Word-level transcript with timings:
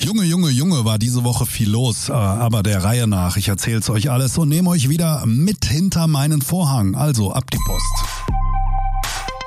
Junge, 0.00 0.22
Junge, 0.24 0.50
Junge, 0.50 0.84
war 0.84 0.96
diese 0.98 1.24
Woche 1.24 1.44
viel 1.44 1.70
los, 1.70 2.08
äh, 2.08 2.12
aber 2.12 2.62
der 2.62 2.84
Reihe 2.84 3.08
nach. 3.08 3.36
Ich 3.36 3.48
erzähl's 3.48 3.90
euch 3.90 4.10
alles 4.10 4.38
und 4.38 4.48
nehme 4.48 4.70
euch 4.70 4.88
wieder 4.88 5.26
mit 5.26 5.64
hinter 5.64 6.06
meinen 6.06 6.40
Vorhang. 6.40 6.94
Also 6.94 7.32
ab 7.32 7.50
die 7.50 7.58
Post. 7.66 7.84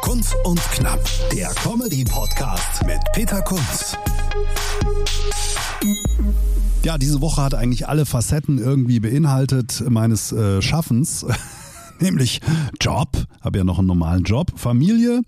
Kunz 0.01 0.35
und 0.43 0.59
Knapp, 0.71 0.99
der 1.31 1.47
Comedy-Podcast 1.49 2.85
mit 2.85 2.99
Peter 3.13 3.41
Kunz. 3.41 3.95
Ja, 6.83 6.97
diese 6.97 7.21
Woche 7.21 7.41
hat 7.41 7.53
eigentlich 7.53 7.87
alle 7.87 8.05
Facetten 8.05 8.57
irgendwie 8.57 8.99
beinhaltet 8.99 9.83
meines 9.89 10.33
äh, 10.33 10.61
Schaffens. 10.61 11.25
nämlich 12.01 12.41
Job, 12.79 13.09
habe 13.41 13.59
ja 13.59 13.63
noch 13.63 13.79
einen 13.79 13.87
normalen 13.87 14.23
Job, 14.23 14.51
Familie. 14.55 15.21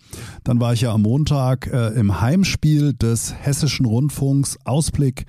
Dann 0.44 0.60
war 0.60 0.74
ich 0.74 0.82
ja 0.82 0.94
am 0.94 1.04
Montag 1.04 1.68
äh, 1.68 1.90
im 1.90 2.22
Heimspiel 2.22 2.94
des 2.94 3.34
Hessischen 3.34 3.86
Rundfunks, 3.86 4.58
Ausblick 4.66 5.26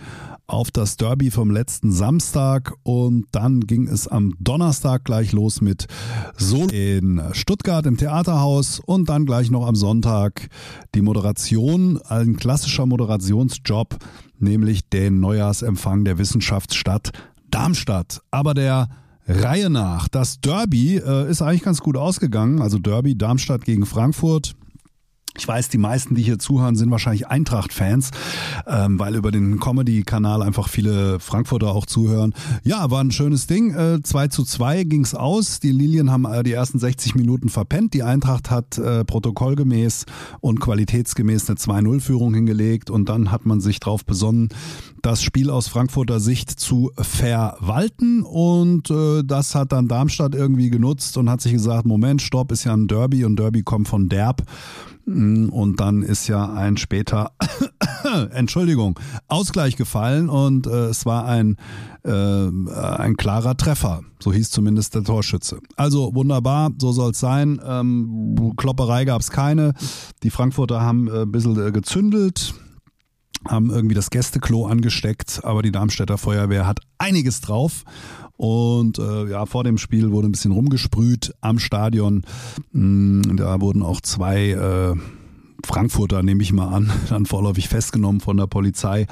auf 0.47 0.71
das 0.71 0.97
Derby 0.97 1.31
vom 1.31 1.51
letzten 1.51 1.91
Samstag. 1.93 2.75
Und 2.83 3.27
dann 3.33 3.61
ging 3.61 3.89
es 3.89 4.09
am 4.09 4.35
Donnerstag 4.39 5.05
gleich 5.05 5.33
los 5.33 5.61
mit 5.61 5.87
Solo 6.37 6.69
in 6.71 7.23
Stuttgart 7.33 7.87
im 7.87 7.97
Theaterhaus. 7.97 8.81
Und 8.85 9.09
dann 9.09 9.27
gleich 9.27 9.51
noch 9.51 9.67
am 9.67 9.75
Sonntag 9.75 10.49
die 10.95 11.03
Moderation, 11.03 12.01
ein 12.03 12.37
klassischer 12.37 12.87
Moderationsjob, 12.87 13.97
nämlich 14.39 14.89
den 14.89 15.21
Neujahrsempfang 15.21 16.05
der 16.05 16.19
Wissenschaftsstadt 16.19 17.13
Darmstadt. 17.51 18.21
Aber 18.33 18.53
der 18.53 18.89
Reihe 19.27 19.71
nach. 19.71 20.09
Das 20.09 20.41
Derby 20.41 20.97
äh, 20.97 21.31
ist 21.31 21.43
eigentlich 21.43 21.63
ganz 21.63 21.81
gut 21.81 21.97
ausgegangen. 21.97 22.61
Also 22.61 22.79
Derby 22.79 23.17
Darmstadt 23.17 23.65
gegen 23.65 23.87
Frankfurt. 23.87 24.55
Ich 25.37 25.49
weiß, 25.49 25.69
die 25.69 25.79
meisten, 25.79 26.15
die 26.15 26.23
hier 26.23 26.39
zuhören, 26.39 26.77
sind 26.77 26.93
wahrscheinlich 26.93 27.27
Eintracht-Fans, 27.27 28.13
ähm, 28.69 29.01
weil 29.01 29.17
über 29.17 29.33
den 29.33 29.59
Comedy-Kanal 29.59 30.43
einfach 30.43 30.69
viele 30.69 31.19
Frankfurter 31.19 31.73
auch 31.73 31.87
zuhören. 31.87 32.35
Ja, 32.63 32.89
war 32.93 33.03
ein 33.03 33.11
schönes 33.11 33.49
Ding. 33.49 33.75
Äh, 33.75 34.01
2 34.01 34.29
zu 34.29 34.45
2 34.45 34.85
ging's 34.85 35.13
aus. 35.13 35.59
Die 35.59 35.73
Lilien 35.73 36.13
haben 36.13 36.25
äh, 36.25 36.45
die 36.45 36.53
ersten 36.53 36.79
60 36.79 37.17
Minuten 37.17 37.49
verpennt. 37.49 37.95
Die 37.95 38.05
Eintracht 38.05 38.53
hat 38.53 38.79
äh, 38.79 39.05
protokollgemäß 39.05 40.07
und 40.41 40.61
qualitätsgemäß 40.61 41.51
eine 41.51 41.59
2-0-Führung 41.59 42.33
hingelegt 42.33 42.89
und 42.89 43.09
dann 43.09 43.33
hat 43.33 43.45
man 43.45 43.61
sich 43.61 43.81
darauf 43.81 44.05
besonnen, 44.05 44.51
das 45.03 45.21
Spiel 45.23 45.51
aus 45.51 45.67
Frankfurter 45.67 46.21
Sicht 46.21 46.49
zu 46.49 46.93
verwalten 46.97 48.23
und 48.23 48.89
äh, 48.91 49.23
das 49.25 49.57
hat 49.57 49.73
dann 49.73 49.89
Darmstadt 49.89 50.37
irgendwie 50.37 50.71
genutzt 50.71 51.19
und 51.19 51.29
hat 51.29 51.41
sich 51.41 51.53
gesagt, 51.53 51.87
Moment, 51.87 52.23
Stopp, 52.23 52.53
ist 52.53 52.65
ja 52.65 52.73
ein 52.73 52.87
Derby 52.87 53.25
und 53.25 53.37
Derby 53.37 53.63
kommt 53.63 53.89
von 53.89 54.09
Derb. 54.09 54.45
Und 55.07 55.81
dann 55.81 56.03
ist 56.03 56.29
ja 56.29 56.53
ein 56.55 56.77
später, 56.79 57.33
Entschuldigung, 58.31 58.99
Ausgleich 59.29 59.77
gefallen 59.77 60.31
und 60.31 60.67
äh, 60.67 60.87
es 60.87 61.05
war 61.05 61.27
ein, 61.27 61.57
äh, 62.05 62.11
ein 62.11 63.17
klarer 63.17 63.57
Treffer. 63.57 64.03
So 64.19 64.33
hieß 64.33 64.51
zumindest 64.51 64.95
der 64.95 65.05
Torschütze. 65.05 65.59
Also 65.77 66.15
wunderbar, 66.15 66.71
so 66.79 66.93
soll 66.93 67.11
es 67.11 67.21
sein. 67.21 67.61
Ähm, 67.67 68.55
Klopperei 68.57 69.05
gab 69.05 69.21
es 69.21 69.31
keine. 69.31 69.75
Die 70.23 70.31
Frankfurter 70.31 70.81
haben 70.81 71.09
äh, 71.09 71.23
ein 71.23 71.33
bisschen 71.33 71.61
äh, 71.67 71.71
gezündelt 71.71 72.55
haben 73.47 73.71
irgendwie 73.71 73.95
das 73.95 74.09
Gästeklo 74.09 74.67
angesteckt, 74.67 75.43
aber 75.45 75.63
die 75.63 75.71
Darmstädter 75.71 76.17
Feuerwehr 76.17 76.67
hat 76.67 76.81
einiges 76.97 77.43
drauf. 77.43 77.85
Und 78.37 78.99
äh, 78.99 79.31
ja, 79.31 79.47
vor 79.47 79.65
dem 79.65 79.79
Spiel 79.79 80.11
wurde 80.11 80.29
ein 80.29 80.33
bisschen 80.33 80.53
rumgesprüht 80.53 81.35
am 81.41 81.59
Stadion. 81.59 82.25
Mm, 82.73 83.37
da 83.37 83.61
wurden 83.61 83.83
auch 83.83 84.01
zwei 84.01 84.51
äh, 84.51 84.95
Frankfurter, 85.65 86.23
nehme 86.23 86.43
ich 86.43 86.53
mal 86.53 86.69
an, 86.69 86.91
dann 87.09 87.27
vorläufig 87.27 87.69
festgenommen 87.69 88.21
von 88.21 88.37
der 88.37 88.47
Polizei. 88.47 89.07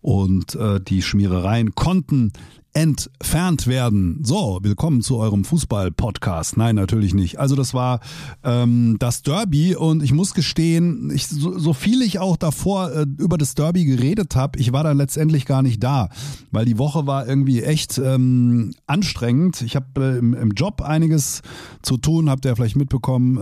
Und 0.00 0.54
äh, 0.56 0.80
die 0.80 1.02
Schmierereien 1.02 1.74
konnten 1.74 2.32
entfernt 2.74 3.68
werden. 3.68 4.18
So, 4.24 4.58
willkommen 4.60 5.00
zu 5.00 5.18
eurem 5.18 5.44
Fußball-Podcast. 5.44 6.56
Nein, 6.56 6.74
natürlich 6.74 7.14
nicht. 7.14 7.38
Also 7.38 7.54
das 7.54 7.72
war 7.72 8.00
ähm, 8.42 8.96
das 8.98 9.22
Derby 9.22 9.76
und 9.76 10.02
ich 10.02 10.12
muss 10.12 10.34
gestehen, 10.34 11.12
ich, 11.14 11.28
so, 11.28 11.56
so 11.56 11.72
viel 11.72 12.02
ich 12.02 12.18
auch 12.18 12.36
davor 12.36 12.90
äh, 12.90 13.06
über 13.18 13.38
das 13.38 13.54
Derby 13.54 13.84
geredet 13.84 14.34
habe, 14.34 14.58
ich 14.58 14.72
war 14.72 14.82
dann 14.82 14.96
letztendlich 14.96 15.46
gar 15.46 15.62
nicht 15.62 15.84
da, 15.84 16.08
weil 16.50 16.64
die 16.64 16.76
Woche 16.76 17.06
war 17.06 17.28
irgendwie 17.28 17.62
echt 17.62 17.98
ähm, 17.98 18.74
anstrengend. 18.88 19.62
Ich 19.62 19.76
habe 19.76 19.86
äh, 20.00 20.18
im, 20.18 20.34
im, 20.34 20.50
Job 20.50 20.82
einiges 20.82 21.42
zu 21.82 21.96
tun, 21.96 22.28
habt 22.28 22.44
ihr 22.44 22.56
vielleicht 22.56 22.76
mitbekommen. 22.76 23.38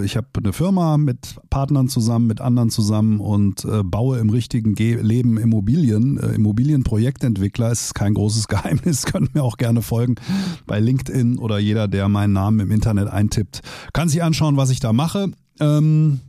Äh, 0.00 0.04
ich 0.06 0.16
habe 0.16 0.28
eine 0.38 0.54
Firma 0.54 0.96
mit 0.96 1.36
Partnern 1.50 1.88
zusammen, 1.88 2.26
mit 2.26 2.40
anderen 2.40 2.70
zusammen 2.70 3.20
und 3.20 3.66
äh, 3.66 3.82
baue 3.82 4.18
im 4.20 4.30
richtigen 4.30 4.74
Ge 4.74 5.02
Leben 5.02 5.36
Immobilien. 5.36 6.16
Äh, 6.16 6.28
Immobilienprojektentwickler 6.28 7.70
ist 7.70 7.94
kein 7.94 8.14
großes 8.14 8.48
Geheimnis, 8.54 9.04
könnt 9.06 9.34
mir 9.34 9.42
auch 9.42 9.56
gerne 9.56 9.82
folgen 9.82 10.14
bei 10.66 10.78
LinkedIn 10.78 11.38
oder 11.38 11.58
jeder, 11.58 11.88
der 11.88 12.08
meinen 12.08 12.32
Namen 12.32 12.60
im 12.60 12.70
Internet 12.70 13.08
eintippt, 13.08 13.62
kann 13.92 14.08
sich 14.08 14.22
anschauen, 14.22 14.56
was 14.56 14.70
ich 14.70 14.80
da 14.80 14.92
mache. 14.92 15.32
Ähm, 15.60 16.20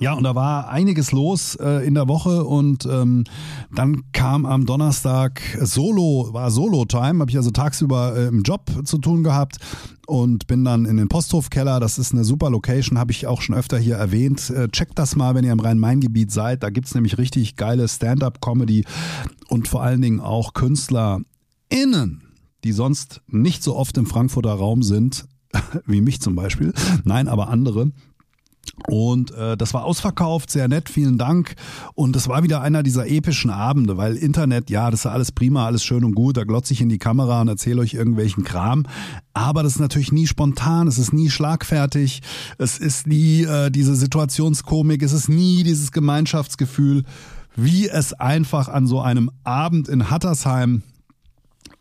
ja, 0.00 0.14
und 0.14 0.24
da 0.24 0.34
war 0.34 0.70
einiges 0.70 1.12
los 1.12 1.56
äh, 1.56 1.86
in 1.86 1.94
der 1.94 2.08
Woche 2.08 2.44
und 2.44 2.86
ähm, 2.86 3.24
dann 3.74 4.04
kam 4.12 4.46
am 4.46 4.64
Donnerstag 4.64 5.42
Solo, 5.60 6.30
war 6.32 6.50
Solo-Time, 6.50 7.20
habe 7.20 7.30
ich 7.30 7.36
also 7.36 7.50
tagsüber 7.50 8.16
äh, 8.16 8.28
im 8.28 8.42
Job 8.42 8.70
zu 8.84 8.96
tun 8.96 9.22
gehabt 9.22 9.58
und 10.06 10.46
bin 10.46 10.64
dann 10.64 10.86
in 10.86 10.96
den 10.96 11.08
Posthofkeller. 11.08 11.80
Das 11.80 11.98
ist 11.98 12.14
eine 12.14 12.24
super 12.24 12.48
Location, 12.48 12.98
habe 12.98 13.12
ich 13.12 13.26
auch 13.26 13.42
schon 13.42 13.54
öfter 13.54 13.78
hier 13.78 13.96
erwähnt. 13.96 14.48
Äh, 14.48 14.68
checkt 14.68 14.98
das 14.98 15.16
mal, 15.16 15.34
wenn 15.34 15.44
ihr 15.44 15.52
im 15.52 15.60
Rhein-Main-Gebiet 15.60 16.32
seid. 16.32 16.62
Da 16.62 16.70
gibt's 16.70 16.94
nämlich 16.94 17.18
richtig 17.18 17.56
geile 17.56 17.86
Stand-up-Comedy 17.86 18.86
und 19.48 19.68
vor 19.68 19.82
allen 19.82 20.00
Dingen 20.00 20.20
auch 20.20 20.54
Künstler 20.54 21.20
innen, 21.70 22.22
die 22.64 22.72
sonst 22.72 23.22
nicht 23.26 23.62
so 23.62 23.76
oft 23.76 23.96
im 23.96 24.06
Frankfurter 24.06 24.52
Raum 24.52 24.82
sind, 24.82 25.26
wie 25.86 26.00
mich 26.00 26.20
zum 26.20 26.36
Beispiel, 26.36 26.72
nein, 27.04 27.28
aber 27.28 27.48
andere, 27.48 27.92
und 28.88 29.32
äh, 29.32 29.56
das 29.56 29.74
war 29.74 29.84
ausverkauft, 29.84 30.50
sehr 30.50 30.68
nett, 30.68 30.88
vielen 30.88 31.18
Dank. 31.18 31.54
Und 31.94 32.16
das 32.16 32.28
war 32.28 32.42
wieder 32.42 32.62
einer 32.62 32.82
dieser 32.82 33.08
epischen 33.08 33.50
Abende, 33.50 33.96
weil 33.96 34.16
Internet, 34.16 34.70
ja, 34.70 34.90
das 34.90 35.00
ist 35.00 35.06
alles 35.06 35.32
prima, 35.32 35.66
alles 35.66 35.84
schön 35.84 36.04
und 36.04 36.14
gut, 36.14 36.36
da 36.36 36.44
glotze 36.44 36.72
ich 36.72 36.80
in 36.80 36.88
die 36.88 36.98
Kamera 36.98 37.40
und 37.40 37.48
erzähle 37.48 37.82
euch 37.82 37.94
irgendwelchen 37.94 38.44
Kram. 38.44 38.86
Aber 39.32 39.62
das 39.62 39.74
ist 39.74 39.80
natürlich 39.80 40.12
nie 40.12 40.26
spontan, 40.26 40.88
es 40.88 40.98
ist 40.98 41.12
nie 41.12 41.30
schlagfertig, 41.30 42.22
es 42.58 42.78
ist 42.78 43.06
nie 43.06 43.44
äh, 43.44 43.70
diese 43.70 43.94
Situationskomik, 43.94 45.02
es 45.02 45.12
ist 45.12 45.28
nie 45.28 45.62
dieses 45.62 45.92
Gemeinschaftsgefühl, 45.92 47.04
wie 47.56 47.88
es 47.88 48.12
einfach 48.12 48.68
an 48.68 48.86
so 48.86 49.00
einem 49.00 49.30
Abend 49.44 49.88
in 49.88 50.10
Hattersheim 50.10 50.82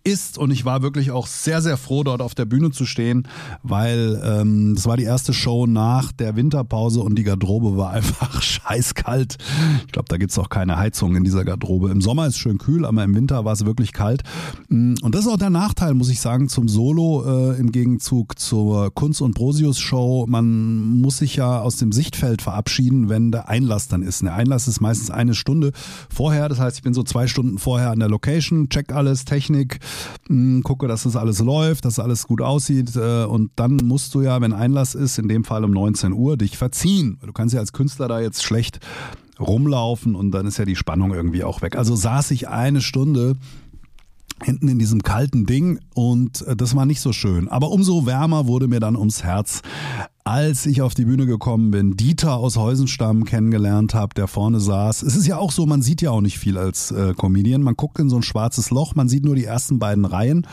ist 0.03 0.37
und 0.37 0.51
ich 0.51 0.65
war 0.65 0.81
wirklich 0.81 1.11
auch 1.11 1.27
sehr, 1.27 1.61
sehr 1.61 1.77
froh, 1.77 2.03
dort 2.03 2.21
auf 2.21 2.33
der 2.33 2.45
Bühne 2.45 2.71
zu 2.71 2.85
stehen, 2.85 3.27
weil 3.63 4.21
ähm, 4.23 4.75
das 4.75 4.85
war 4.85 4.97
die 4.97 5.03
erste 5.03 5.33
Show 5.33 5.67
nach 5.67 6.11
der 6.11 6.35
Winterpause 6.35 7.01
und 7.01 7.15
die 7.15 7.23
Garderobe 7.23 7.77
war 7.77 7.91
einfach 7.91 8.41
scheißkalt. 8.41 9.37
Ich 9.85 9.91
glaube, 9.91 10.07
da 10.07 10.17
gibt's 10.17 10.37
auch 10.39 10.49
keine 10.49 10.77
Heizung 10.77 11.15
in 11.15 11.23
dieser 11.23 11.43
Garderobe. 11.43 11.91
Im 11.91 12.01
Sommer 12.01 12.27
ist 12.27 12.35
es 12.35 12.39
schön 12.39 12.57
kühl, 12.57 12.85
aber 12.85 13.03
im 13.03 13.15
Winter 13.15 13.45
war 13.45 13.53
es 13.53 13.65
wirklich 13.65 13.93
kalt. 13.93 14.23
Mm, 14.69 14.95
und 15.01 15.15
das 15.15 15.21
ist 15.21 15.31
auch 15.31 15.37
der 15.37 15.49
Nachteil, 15.49 15.93
muss 15.93 16.09
ich 16.09 16.21
sagen, 16.21 16.49
zum 16.49 16.69
Solo 16.69 17.51
äh, 17.51 17.59
im 17.59 17.71
Gegenzug 17.71 18.39
zur 18.39 18.93
Kunst- 18.93 19.21
und 19.21 19.35
Brosius-Show. 19.35 20.25
Man 20.27 21.01
muss 21.01 21.17
sich 21.17 21.35
ja 21.35 21.59
aus 21.59 21.75
dem 21.75 21.91
Sichtfeld 21.91 22.41
verabschieden, 22.41 23.09
wenn 23.09 23.31
der 23.31 23.49
Einlass 23.49 23.87
dann 23.87 24.01
ist. 24.01 24.21
Der 24.21 24.33
Einlass 24.33 24.67
ist 24.67 24.79
meistens 24.79 25.11
eine 25.11 25.35
Stunde 25.35 25.71
vorher. 26.09 26.49
Das 26.49 26.59
heißt, 26.59 26.77
ich 26.77 26.83
bin 26.83 26.93
so 26.93 27.03
zwei 27.03 27.27
Stunden 27.27 27.57
vorher 27.57 27.91
an 27.91 27.99
der 27.99 28.09
Location, 28.09 28.69
check 28.69 28.93
alles, 28.93 29.25
Technik, 29.25 29.79
hm, 30.27 30.63
gucke, 30.63 30.87
dass 30.87 31.03
das 31.03 31.15
alles 31.15 31.39
läuft, 31.39 31.85
dass 31.85 31.99
alles 31.99 32.27
gut 32.27 32.41
aussieht 32.41 32.95
äh, 32.95 33.23
und 33.25 33.51
dann 33.55 33.77
musst 33.83 34.13
du 34.15 34.21
ja, 34.21 34.41
wenn 34.41 34.53
Einlass 34.53 34.95
ist, 34.95 35.17
in 35.17 35.27
dem 35.27 35.43
Fall 35.43 35.63
um 35.63 35.71
19 35.71 36.13
Uhr, 36.13 36.37
dich 36.37 36.57
verziehen. 36.57 37.17
Du 37.25 37.33
kannst 37.33 37.53
ja 37.53 37.59
als 37.59 37.73
Künstler 37.73 38.07
da 38.07 38.19
jetzt 38.19 38.43
schlecht 38.43 38.79
rumlaufen 39.39 40.15
und 40.15 40.31
dann 40.31 40.45
ist 40.45 40.57
ja 40.57 40.65
die 40.65 40.75
Spannung 40.75 41.13
irgendwie 41.13 41.43
auch 41.43 41.61
weg. 41.61 41.75
Also 41.77 41.95
saß 41.95 42.31
ich 42.31 42.49
eine 42.49 42.81
Stunde 42.81 43.35
hinten 44.43 44.67
in 44.67 44.79
diesem 44.79 45.03
kalten 45.03 45.45
Ding 45.45 45.79
und 45.93 46.41
äh, 46.43 46.55
das 46.55 46.75
war 46.75 46.85
nicht 46.85 47.01
so 47.01 47.13
schön. 47.13 47.47
Aber 47.47 47.71
umso 47.71 48.05
wärmer 48.05 48.47
wurde 48.47 48.67
mir 48.67 48.79
dann 48.79 48.95
ums 48.95 49.23
Herz 49.23 49.61
als 50.29 50.67
ich 50.67 50.83
auf 50.83 50.93
die 50.93 51.05
Bühne 51.05 51.25
gekommen 51.25 51.71
bin, 51.71 51.97
Dieter 51.97 52.35
aus 52.35 52.55
Heusenstamm 52.55 53.25
kennengelernt 53.25 53.95
habe, 53.95 54.13
der 54.13 54.27
vorne 54.27 54.59
saß. 54.59 55.01
Es 55.01 55.15
ist 55.15 55.25
ja 55.25 55.39
auch 55.39 55.51
so, 55.51 55.65
man 55.65 55.81
sieht 55.81 56.03
ja 56.03 56.11
auch 56.11 56.21
nicht 56.21 56.37
viel 56.37 56.59
als 56.59 56.91
äh, 56.91 57.15
Comedian. 57.17 57.63
Man 57.63 57.73
guckt 57.73 57.97
in 57.97 58.11
so 58.11 58.17
ein 58.17 58.21
schwarzes 58.21 58.69
Loch, 58.69 58.93
man 58.93 59.09
sieht 59.09 59.25
nur 59.25 59.33
die 59.33 59.45
ersten 59.45 59.79
beiden 59.79 60.05
Reihen. 60.05 60.45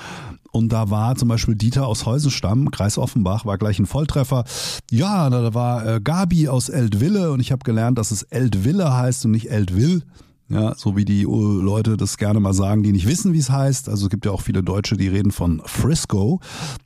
Und 0.50 0.72
da 0.72 0.88
war 0.88 1.14
zum 1.16 1.28
Beispiel 1.28 1.56
Dieter 1.56 1.86
aus 1.86 2.06
Heusenstamm, 2.06 2.70
Kreis 2.70 2.96
Offenbach, 2.96 3.44
war 3.44 3.58
gleich 3.58 3.78
ein 3.78 3.84
Volltreffer. 3.84 4.44
Ja, 4.90 5.28
da 5.28 5.52
war 5.52 5.86
äh, 5.86 6.00
Gabi 6.00 6.48
aus 6.48 6.70
Eltville 6.70 7.30
und 7.30 7.40
ich 7.40 7.52
habe 7.52 7.62
gelernt, 7.62 7.98
dass 7.98 8.12
es 8.12 8.22
Eltville 8.22 8.96
heißt 8.96 9.26
und 9.26 9.32
nicht 9.32 9.50
Eltville. 9.50 10.00
Ja, 10.48 10.74
so 10.76 10.96
wie 10.96 11.04
die 11.04 11.22
äh, 11.22 11.26
Leute 11.26 11.96
das 11.96 12.18
gerne 12.18 12.38
mal 12.38 12.54
sagen, 12.54 12.84
die 12.84 12.92
nicht 12.92 13.06
wissen, 13.06 13.32
wie 13.32 13.38
es 13.38 13.50
heißt. 13.50 13.88
Also 13.88 14.06
es 14.06 14.10
gibt 14.10 14.26
ja 14.26 14.32
auch 14.32 14.42
viele 14.42 14.62
Deutsche, 14.62 14.96
die 14.96 15.08
reden 15.08 15.32
von 15.32 15.60
Frisco. 15.64 16.40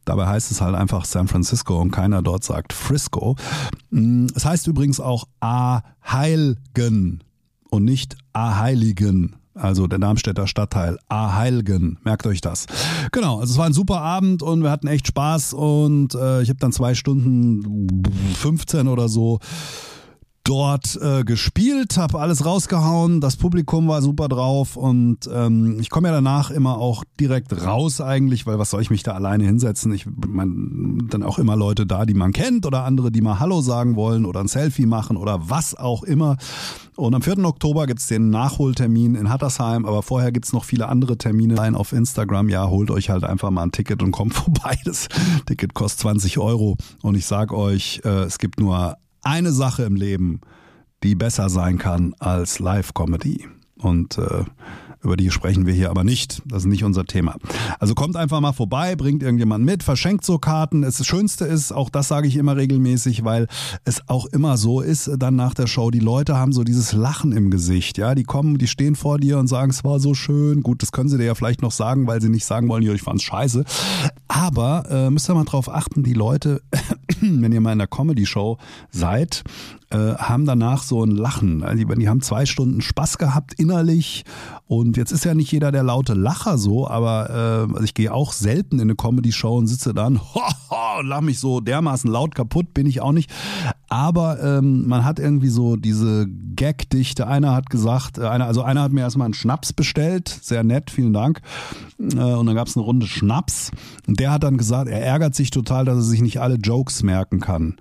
Dabei 0.07 0.27
heißt 0.27 0.51
es 0.51 0.63
halt 0.63 0.75
einfach 0.75 1.05
San 1.05 1.29
Francisco 1.29 1.79
und 1.79 1.91
keiner 1.91 2.23
dort 2.23 2.43
sagt 2.43 2.73
Frisco. 2.73 3.37
Mm, 3.91 4.27
es 4.35 4.47
heißt 4.47 4.67
übrigens 4.67 4.99
auch 4.99 5.25
A-Heilgen 5.41 7.23
und 7.71 7.85
nicht 7.85 8.17
A-Heiligen 8.33 9.37
also 9.55 9.87
der 9.87 9.99
Darmstädter 9.99 10.47
Stadtteil 10.47 10.99
Aheilgen. 11.09 11.99
Merkt 12.05 12.27
euch 12.27 12.41
das. 12.41 12.67
Genau, 13.13 13.41
also 13.41 13.53
es 13.53 13.59
war 13.59 13.67
ein 13.67 13.73
super 13.73 14.01
Abend 14.01 14.43
und 14.43 14.63
wir 14.63 14.71
hatten 14.71 14.87
echt 14.87 15.07
Spaß 15.09 15.53
und 15.55 16.15
äh, 16.15 16.43
ich 16.43 16.49
habe 16.49 16.59
dann 16.59 16.73
zwei 16.73 16.95
Stunden 16.95 18.03
15 18.37 18.89
oder 18.89 19.09
so 19.09 19.41
dort 20.45 20.99
äh, 21.03 21.23
gespielt, 21.23 21.97
habe 21.97 22.19
alles 22.19 22.45
rausgehauen, 22.45 23.21
das 23.21 23.37
Publikum 23.37 23.89
war 23.89 24.01
super 24.01 24.29
drauf 24.29 24.77
und 24.77 25.29
ähm, 25.33 25.79
ich 25.81 25.91
komme 25.91 26.09
ja 26.09 26.15
danach 26.15 26.51
immer 26.51 26.79
auch 26.79 27.05
direkt 27.19 27.65
raus 27.65 28.01
eigentlich, 28.01 28.47
weil 28.47 28.59
was 28.59 28.71
soll 28.71 28.81
ich 28.81 28.91
mich 28.91 29.03
da 29.03 29.13
alleine 29.13 29.45
hinsetzen? 29.45 29.93
Ich 29.93 30.07
mein, 30.07 31.07
dann 31.11 31.23
auch 31.23 31.39
immer 31.39 31.57
Leute 31.57 31.87
da, 31.87 32.07
die 32.07 32.15
man 32.15 32.33
kennt 32.33 32.65
oder 32.67 32.85
andere, 32.85 33.13
die 33.13 33.21
mal 33.21 33.39
Hallo 33.39 33.61
sagen 33.61 33.97
wollen 33.97 34.25
oder 34.25 34.41
ein 34.41 34.49
Selfie 34.49 34.87
machen 34.87 35.17
oder 35.17 35.51
was 35.51 35.75
auch 35.75 36.03
immer. 36.03 36.37
Und 36.97 37.15
am 37.15 37.23
4. 37.23 37.39
Oktober 37.45 37.87
gibt's 37.87 38.09
den 38.09 38.31
Nachholtermin 38.31 39.15
in 39.15 39.31
Hattersheim, 39.31 39.87
aber 39.87 40.03
vorher 40.03 40.33
gibt's 40.33 40.53
noch 40.53 40.65
viele 40.65 40.89
andere 40.89 41.17
Termine 41.17 41.59
rein 41.59 41.75
auf 41.75 41.93
Instagram. 41.93 42.49
Ja, 42.49 42.69
holt 42.69 42.91
euch 42.91 43.11
halt 43.11 43.25
einfach 43.25 43.51
mal 43.51 43.63
ein 43.63 43.73
Ticket 43.73 44.03
und 44.03 44.11
kommt 44.11 44.35
vorbei. 44.35 44.79
Das 44.85 45.09
Ticket 45.47 45.75
kostet 45.75 46.01
20 46.01 46.39
Euro 46.39 46.77
und 47.03 47.15
ich 47.15 47.27
sag 47.27 47.53
euch, 47.53 48.01
äh, 48.05 48.25
es 48.25 48.39
gibt 48.39 48.61
nur 48.61 48.97
eine 49.23 49.53
Sache 49.53 49.85
im 49.85 49.97
Leben, 49.97 50.41
die 51.03 51.15
besser 51.15 51.49
sein 51.49 51.79
kann 51.79 52.15
als 52.19 52.59
Live-Comedy. 52.59 53.49
Und 53.81 54.19
äh, 54.19 54.45
über 55.03 55.17
die 55.17 55.31
sprechen 55.31 55.67
wir 55.67 55.73
hier 55.73 55.91
aber 55.91 56.05
nicht. 56.05 56.43
Das 56.45 56.65
ist 56.65 56.69
nicht 56.69 56.85
unser 56.85 57.05
Thema. 57.07 57.37
Also 57.79 57.95
kommt 57.95 58.17
einfach 58.17 58.41
mal 58.41 58.53
vorbei, 58.53 58.97
bringt 58.97 59.23
irgendjemand 59.23 59.65
mit, 59.65 59.83
verschenkt 59.83 60.27
so 60.27 60.39
Karten. 60.39 60.83
Das 60.83 61.05
Schönste 61.07 61.47
ist, 61.47 61.73
auch 61.73 61.89
das 61.89 62.09
sage 62.09 62.29
ich 62.29 62.37
immer 62.37 62.57
regelmäßig, 62.57 63.25
weil 63.25 63.47
es 63.85 64.07
auch 64.09 64.27
immer 64.27 64.59
so 64.59 64.83
ist, 64.83 65.11
dann 65.19 65.37
nach 65.37 65.55
der 65.55 65.67
Show, 65.67 65.91
die 65.91 66.01
Leute 66.01 66.37
haben 66.37 66.53
so 66.53 66.65
dieses 66.65 66.93
Lachen 66.93 67.33
im 67.33 67.51
Gesicht. 67.51 67.97
Ja, 67.97 68.15
die 68.15 68.25
kommen, 68.25 68.59
die 68.59 68.67
stehen 68.67 68.95
vor 68.95 69.19
dir 69.19 69.39
und 69.39 69.47
sagen, 69.47 69.71
es 69.71 69.85
war 69.85 70.01
so 70.01 70.13
schön. 70.13 70.63
Gut, 70.63 70.83
das 70.83 70.93
können 70.93 71.09
sie 71.09 71.17
dir 71.17 71.25
ja 71.25 71.35
vielleicht 71.35 71.63
noch 71.63 71.73
sagen, 71.73 72.07
weil 72.07 72.21
sie 72.21 72.29
nicht 72.29 72.45
sagen 72.45 72.69
wollen, 72.69 72.83
ich 72.83 73.03
fand's 73.03 73.23
scheiße. 73.23 73.65
Aber 74.29 74.85
äh, 74.91 75.11
müsst 75.11 75.31
ihr 75.31 75.35
mal 75.35 75.45
drauf 75.45 75.73
achten, 75.73 76.03
die 76.03 76.15
Leute, 76.15 76.61
wenn 77.21 77.53
ihr 77.53 77.61
mal 77.61 77.73
in 77.73 77.79
der 77.79 77.89
Comedy-Show 77.89 78.59
seid, 78.91 79.45
äh, 79.91 80.15
haben 80.15 80.47
danach 80.47 80.83
so 80.83 81.03
ein 81.05 81.11
Lachen. 81.11 81.63
Also 81.63 81.85
die, 81.85 81.99
die 81.99 82.09
haben 82.09 82.21
zwei 82.21 82.47
Stunden 82.47 82.81
Spaß 82.81 83.19
gehabt 83.19 83.55
innerlich 83.71 84.25
und 84.67 84.97
jetzt 84.97 85.13
ist 85.13 85.25
ja 85.25 85.35
nicht 85.35 85.53
jeder 85.53 85.73
der 85.73 85.83
laute 85.83 86.15
Lacher 86.15 86.59
so, 86.59 86.89
aber 86.89 87.31
äh, 87.31 87.73
also 87.73 87.85
ich 87.85 87.95
gehe 87.95 88.13
auch 88.13 88.33
selten 88.33 88.77
in 88.77 88.83
eine 88.83 88.95
Comedy-Show 88.97 89.57
und 89.57 89.67
sitze 89.67 89.95
dann 89.95 90.21
ho, 90.35 90.43
ho, 90.71 91.01
und 91.01 91.07
lach 91.07 91.21
mich 91.21 91.39
so 91.39 91.61
dermaßen 91.61 92.11
laut 92.11 92.35
kaputt, 92.35 92.75
bin 92.75 92.87
ich 92.87 93.01
auch 93.01 93.13
nicht. 93.13 93.31
Aber 93.89 94.43
ähm, 94.43 94.87
man 94.87 95.05
hat 95.05 95.19
irgendwie 95.19 95.49
so 95.49 95.77
diese 95.77 96.27
Gag-Dichte. 96.29 97.27
Einer 97.27 97.55
hat 97.55 97.71
gesagt, 97.71 98.19
äh, 98.19 98.27
einer, 98.27 98.47
also 98.47 98.63
einer 98.63 98.83
hat 98.83 98.93
mir 98.93 99.01
erstmal 99.01 99.27
einen 99.27 99.35
Schnaps 99.35 99.73
bestellt, 99.73 100.29
sehr 100.29 100.63
nett, 100.63 100.91
vielen 100.91 101.13
Dank. 101.13 101.41
Äh, 101.99 102.17
und 102.17 102.47
dann 102.47 102.55
gab 102.55 102.69
es 102.69 102.77
eine 102.77 102.85
Runde 102.85 103.07
Schnaps. 103.07 103.73
Und 104.07 104.21
der 104.21 104.33
hat 104.33 104.45
dann 104.45 104.57
gesagt, 104.57 104.89
er 104.89 105.03
ärgert 105.03 105.35
sich 105.35 105.51
total, 105.51 105.85
dass 105.85 105.97
er 105.97 106.03
sich 106.03 106.23
nicht 106.23 106.41
alle 106.41 106.57
Jokes 106.57 107.03
merken 107.03 107.41
kann. 107.41 107.77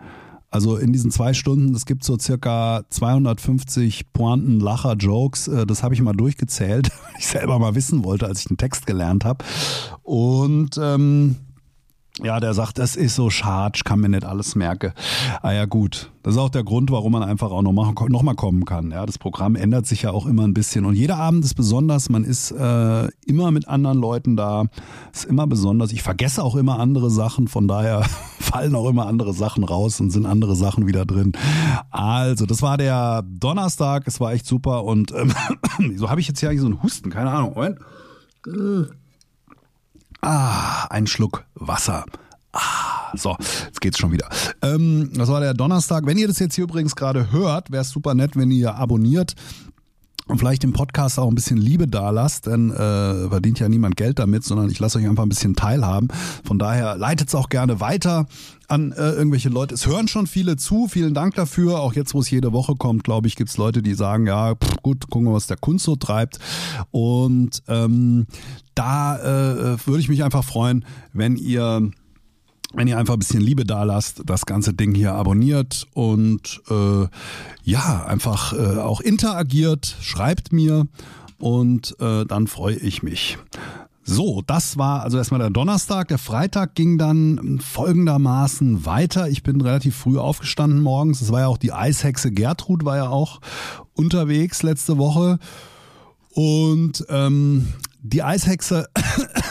Also 0.51 0.77
in 0.77 0.91
diesen 0.91 1.11
zwei 1.11 1.33
Stunden, 1.33 1.75
es 1.75 1.85
gibt 1.85 2.03
so 2.03 2.17
circa 2.17 2.83
250 2.89 4.11
Pointen, 4.13 4.59
Lacher, 4.59 4.95
Jokes. 4.95 5.47
Äh, 5.47 5.65
das 5.65 5.83
habe 5.83 5.93
ich 5.93 6.01
mal 6.01 6.13
durchgezählt, 6.13 6.89
weil 7.03 7.13
ich 7.19 7.27
selber 7.27 7.59
mal 7.59 7.75
wissen 7.75 8.03
wollte, 8.03 8.25
als 8.25 8.39
ich 8.41 8.47
den 8.47 8.57
Text 8.57 8.87
gelernt 8.87 9.25
habe. 9.25 9.45
Und 10.01 10.79
ähm, 10.81 11.35
ja, 12.23 12.39
der 12.39 12.53
sagt, 12.53 12.77
das 12.77 12.95
ist 12.95 13.15
so 13.15 13.29
schade, 13.29 13.73
ich 13.75 13.83
kann 13.83 13.99
mir 13.99 14.09
nicht 14.09 14.25
alles 14.25 14.55
merken. 14.55 14.93
Ah 15.41 15.51
ja, 15.51 15.65
gut. 15.65 16.11
Das 16.23 16.33
ist 16.35 16.39
auch 16.39 16.49
der 16.49 16.63
Grund, 16.63 16.91
warum 16.91 17.13
man 17.13 17.23
einfach 17.23 17.49
auch 17.49 17.61
noch 17.61 17.71
mal, 17.71 17.93
noch 18.09 18.23
mal 18.23 18.35
kommen 18.35 18.65
kann. 18.65 18.91
Ja, 18.91 19.05
das 19.05 19.17
Programm 19.17 19.55
ändert 19.55 19.85
sich 19.85 20.01
ja 20.01 20.11
auch 20.11 20.25
immer 20.25 20.43
ein 20.43 20.53
bisschen. 20.53 20.85
Und 20.85 20.95
jeder 20.95 21.17
Abend 21.17 21.45
ist 21.45 21.53
besonders. 21.53 22.09
Man 22.09 22.25
ist 22.25 22.51
äh, 22.51 23.07
immer 23.25 23.51
mit 23.51 23.67
anderen 23.67 23.97
Leuten 23.99 24.35
da. 24.35 24.65
Ist 25.13 25.25
immer 25.25 25.47
besonders. 25.47 25.91
Ich 25.91 26.03
vergesse 26.03 26.43
auch 26.43 26.55
immer 26.55 26.79
andere 26.79 27.09
Sachen. 27.09 27.47
Von 27.47 27.67
daher 27.67 28.03
fallen 28.39 28.75
auch 28.75 28.89
immer 28.89 29.07
andere 29.07 29.33
Sachen 29.33 29.63
raus 29.63 29.99
und 30.01 30.11
sind 30.11 30.25
andere 30.25 30.55
Sachen 30.55 30.87
wieder 30.87 31.05
drin. 31.05 31.31
Also, 31.89 32.45
das 32.45 32.61
war 32.61 32.77
der 32.77 33.23
Donnerstag. 33.23 34.03
Es 34.05 34.19
war 34.19 34.33
echt 34.33 34.45
super. 34.45 34.83
Und 34.83 35.13
ähm, 35.13 35.33
so 35.97 36.09
habe 36.09 36.19
ich 36.19 36.27
jetzt 36.27 36.41
hier 36.41 36.49
eigentlich 36.49 36.61
so 36.61 36.67
einen 36.67 36.83
Husten. 36.83 37.09
Keine 37.09 37.31
Ahnung. 37.31 37.53
Moment. 37.55 37.79
Ah, 40.21 40.85
ein 40.89 41.07
Schluck 41.07 41.45
Wasser. 41.55 42.05
Ah, 42.51 43.15
so, 43.15 43.35
jetzt 43.65 43.79
geht's 43.79 43.97
schon 43.97 44.11
wieder. 44.11 44.27
Ähm, 44.61 45.11
das 45.13 45.29
war 45.29 45.39
der 45.39 45.53
Donnerstag. 45.53 46.05
Wenn 46.05 46.17
ihr 46.17 46.27
das 46.27 46.39
jetzt 46.39 46.55
hier 46.55 46.63
übrigens 46.65 46.95
gerade 46.95 47.31
hört, 47.31 47.71
wäre 47.71 47.81
es 47.81 47.89
super 47.89 48.15
nett, 48.15 48.35
wenn 48.35 48.51
ihr 48.51 48.75
abonniert 48.75 49.35
und 50.29 50.37
vielleicht 50.37 50.61
dem 50.63 50.73
Podcast 50.73 51.19
auch 51.19 51.27
ein 51.27 51.35
bisschen 51.35 51.57
Liebe 51.57 51.87
da 51.87 52.11
lasst, 52.11 52.45
denn 52.45 52.69
äh, 52.69 53.29
verdient 53.29 53.59
ja 53.59 53.67
niemand 53.67 53.95
Geld 53.95 54.19
damit, 54.19 54.43
sondern 54.43 54.69
ich 54.69 54.79
lasse 54.79 54.99
euch 54.99 55.07
einfach 55.07 55.23
ein 55.23 55.29
bisschen 55.29 55.55
teilhaben. 55.55 56.07
Von 56.43 56.59
daher 56.59 56.97
leitet 56.97 57.29
es 57.29 57.35
auch 57.35 57.49
gerne 57.49 57.79
weiter 57.79 58.27
an 58.67 58.91
äh, 58.91 59.09
irgendwelche 59.11 59.49
Leute. 59.49 59.73
Es 59.73 59.87
hören 59.87 60.07
schon 60.07 60.27
viele 60.27 60.55
zu, 60.55 60.87
vielen 60.87 61.15
Dank 61.15 61.33
dafür. 61.33 61.79
Auch 61.79 61.93
jetzt, 61.93 62.13
wo 62.13 62.19
es 62.19 62.29
jede 62.29 62.53
Woche 62.53 62.75
kommt, 62.75 63.03
glaube 63.03 63.27
ich, 63.27 63.35
gibt's 63.35 63.57
Leute, 63.57 63.81
die 63.81 63.95
sagen, 63.95 64.27
ja, 64.27 64.53
pff, 64.53 64.77
gut, 64.83 65.09
gucken 65.09 65.29
wir, 65.29 65.33
was 65.33 65.47
der 65.47 65.57
Kunst 65.57 65.85
so 65.85 65.95
treibt. 65.95 66.37
Und 66.91 67.63
ähm, 67.67 68.27
da 68.75 69.17
äh, 69.17 69.87
würde 69.87 69.99
ich 69.99 70.09
mich 70.09 70.23
einfach 70.23 70.43
freuen, 70.43 70.85
wenn 71.11 71.37
ihr 71.37 71.89
wenn 72.73 72.87
ihr 72.87 72.97
einfach 72.97 73.15
ein 73.15 73.19
bisschen 73.19 73.41
Liebe 73.41 73.65
da 73.65 73.83
lasst, 73.83 74.21
das 74.25 74.45
ganze 74.45 74.73
Ding 74.73 74.93
hier 74.93 75.13
abonniert 75.13 75.87
und 75.93 76.61
äh, 76.69 77.07
ja, 77.63 78.05
einfach 78.05 78.53
äh, 78.53 78.77
auch 78.77 79.01
interagiert, 79.01 79.97
schreibt 80.01 80.53
mir 80.53 80.87
und 81.39 81.95
äh, 81.99 82.25
dann 82.25 82.47
freue 82.47 82.75
ich 82.75 83.01
mich. 83.01 83.37
So, 84.03 84.41
das 84.45 84.77
war 84.77 85.03
also 85.03 85.19
erstmal 85.19 85.39
der 85.39 85.51
Donnerstag. 85.51 86.07
Der 86.07 86.17
Freitag 86.17 86.73
ging 86.73 86.97
dann 86.97 87.59
folgendermaßen 87.59 88.83
weiter. 88.83 89.29
Ich 89.29 89.43
bin 89.43 89.61
relativ 89.61 89.95
früh 89.95 90.17
aufgestanden 90.17 90.81
morgens. 90.81 91.21
Es 91.21 91.31
war 91.31 91.41
ja 91.41 91.47
auch 91.47 91.59
die 91.59 91.73
Eishexe 91.73 92.31
Gertrud, 92.31 92.85
war 92.85 92.97
ja 92.97 93.09
auch 93.09 93.39
unterwegs 93.93 94.63
letzte 94.63 94.97
Woche. 94.97 95.37
Und 96.31 97.05
ähm, 97.09 97.67
die 98.01 98.23
Eishexe, 98.23 98.89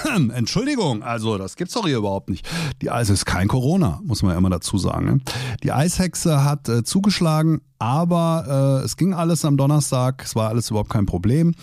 Entschuldigung, 0.35 1.03
also 1.03 1.38
das 1.38 1.57
gibt's 1.57 1.75
doch 1.75 1.87
hier 1.87 1.99
überhaupt 1.99 2.31
nicht. 2.31 2.49
Die 2.83 2.91
Eis 2.91 3.11
ist 3.11 3.25
kein 3.25 3.49
Corona, 3.49 4.00
muss 4.05 4.23
man 4.23 4.33
ja 4.33 4.38
immer 4.38 4.50
dazu 4.50 4.79
sagen. 4.79 5.07
Ne? 5.07 5.21
Die 5.62 5.73
Eishexe 5.73 6.45
hat 6.45 6.69
äh, 6.69 6.85
zugeschlagen, 6.85 7.61
aber 7.79 8.81
äh, 8.81 8.85
es 8.85 8.97
ging 8.97 9.15
alles 9.15 9.45
am 9.45 9.57
Donnerstag, 9.57 10.23
es 10.25 10.35
war 10.35 10.49
alles 10.49 10.71
überhaupt 10.71 10.91
kein 10.91 11.07
Problem. 11.07 11.55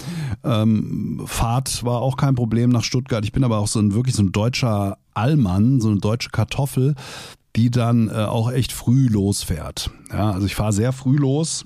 Ähm, 0.43 1.21
Fahrt 1.25 1.83
war 1.83 2.01
auch 2.01 2.17
kein 2.17 2.35
Problem 2.35 2.69
nach 2.69 2.83
Stuttgart. 2.83 3.23
Ich 3.25 3.31
bin 3.31 3.43
aber 3.43 3.59
auch 3.59 3.67
so 3.67 3.79
ein 3.79 3.93
wirklich 3.93 4.15
so 4.15 4.23
ein 4.23 4.31
deutscher 4.31 4.97
Allmann, 5.13 5.81
so 5.81 5.89
eine 5.89 5.99
deutsche 5.99 6.29
Kartoffel, 6.29 6.95
die 7.55 7.71
dann 7.71 8.09
äh, 8.09 8.13
auch 8.13 8.51
echt 8.51 8.71
früh 8.71 9.07
losfährt. 9.07 9.89
Ja, 10.11 10.31
also 10.31 10.45
ich 10.45 10.55
fahre 10.55 10.73
sehr 10.73 10.91
früh 10.91 11.17
los 11.17 11.65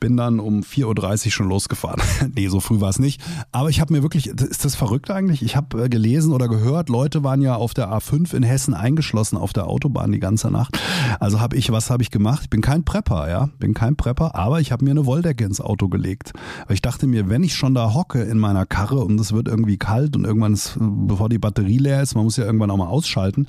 bin 0.00 0.16
dann 0.16 0.40
um 0.40 0.60
4.30 0.60 1.26
Uhr 1.26 1.32
schon 1.32 1.48
losgefahren. 1.48 2.00
nee, 2.34 2.48
so 2.48 2.60
früh 2.60 2.80
war 2.80 2.90
es 2.90 2.98
nicht. 2.98 3.22
Aber 3.52 3.70
ich 3.70 3.80
habe 3.80 3.92
mir 3.92 4.02
wirklich, 4.02 4.26
ist 4.26 4.64
das 4.64 4.74
verrückt 4.74 5.10
eigentlich? 5.10 5.42
Ich 5.42 5.56
habe 5.56 5.84
äh, 5.84 5.88
gelesen 5.88 6.32
oder 6.32 6.48
gehört, 6.48 6.88
Leute 6.88 7.24
waren 7.24 7.40
ja 7.40 7.56
auf 7.56 7.74
der 7.74 7.88
A5 7.88 8.34
in 8.34 8.42
Hessen 8.42 8.74
eingeschlossen 8.74 9.36
auf 9.36 9.52
der 9.52 9.66
Autobahn 9.66 10.12
die 10.12 10.20
ganze 10.20 10.50
Nacht. 10.50 10.78
Also 11.20 11.40
habe 11.40 11.56
ich, 11.56 11.72
was 11.72 11.90
habe 11.90 12.02
ich 12.02 12.10
gemacht? 12.10 12.42
Ich 12.44 12.50
bin 12.50 12.60
kein 12.60 12.84
Prepper, 12.84 13.28
ja, 13.28 13.48
bin 13.58 13.74
kein 13.74 13.96
Prepper, 13.96 14.34
aber 14.34 14.60
ich 14.60 14.72
habe 14.72 14.84
mir 14.84 14.92
eine 14.92 15.06
Wolldecke 15.06 15.44
ins 15.44 15.60
Auto 15.60 15.88
gelegt. 15.88 16.32
Weil 16.66 16.74
ich 16.74 16.82
dachte 16.82 17.06
mir, 17.06 17.28
wenn 17.28 17.42
ich 17.42 17.54
schon 17.54 17.74
da 17.74 17.94
hocke 17.94 18.22
in 18.22 18.38
meiner 18.38 18.66
Karre 18.66 19.00
und 19.00 19.20
es 19.20 19.32
wird 19.32 19.48
irgendwie 19.48 19.78
kalt 19.78 20.16
und 20.16 20.24
irgendwann 20.24 20.54
ist, 20.54 20.76
bevor 20.78 21.28
die 21.28 21.38
Batterie 21.38 21.78
leer 21.78 22.02
ist, 22.02 22.14
man 22.14 22.24
muss 22.24 22.36
ja 22.36 22.44
irgendwann 22.44 22.70
auch 22.70 22.76
mal 22.76 22.88
ausschalten, 22.88 23.46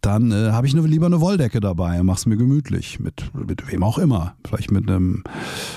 dann 0.00 0.30
äh, 0.30 0.52
habe 0.52 0.66
ich 0.66 0.76
eine, 0.76 0.86
lieber 0.86 1.06
eine 1.06 1.20
Wolldecke 1.20 1.60
dabei, 1.60 2.02
mach's 2.02 2.26
mir 2.26 2.36
gemütlich, 2.36 3.00
mit, 3.00 3.30
mit 3.34 3.70
wem 3.70 3.82
auch 3.82 3.98
immer. 3.98 4.34
Vielleicht 4.46 4.70
mit 4.70 4.88
einem 4.88 5.24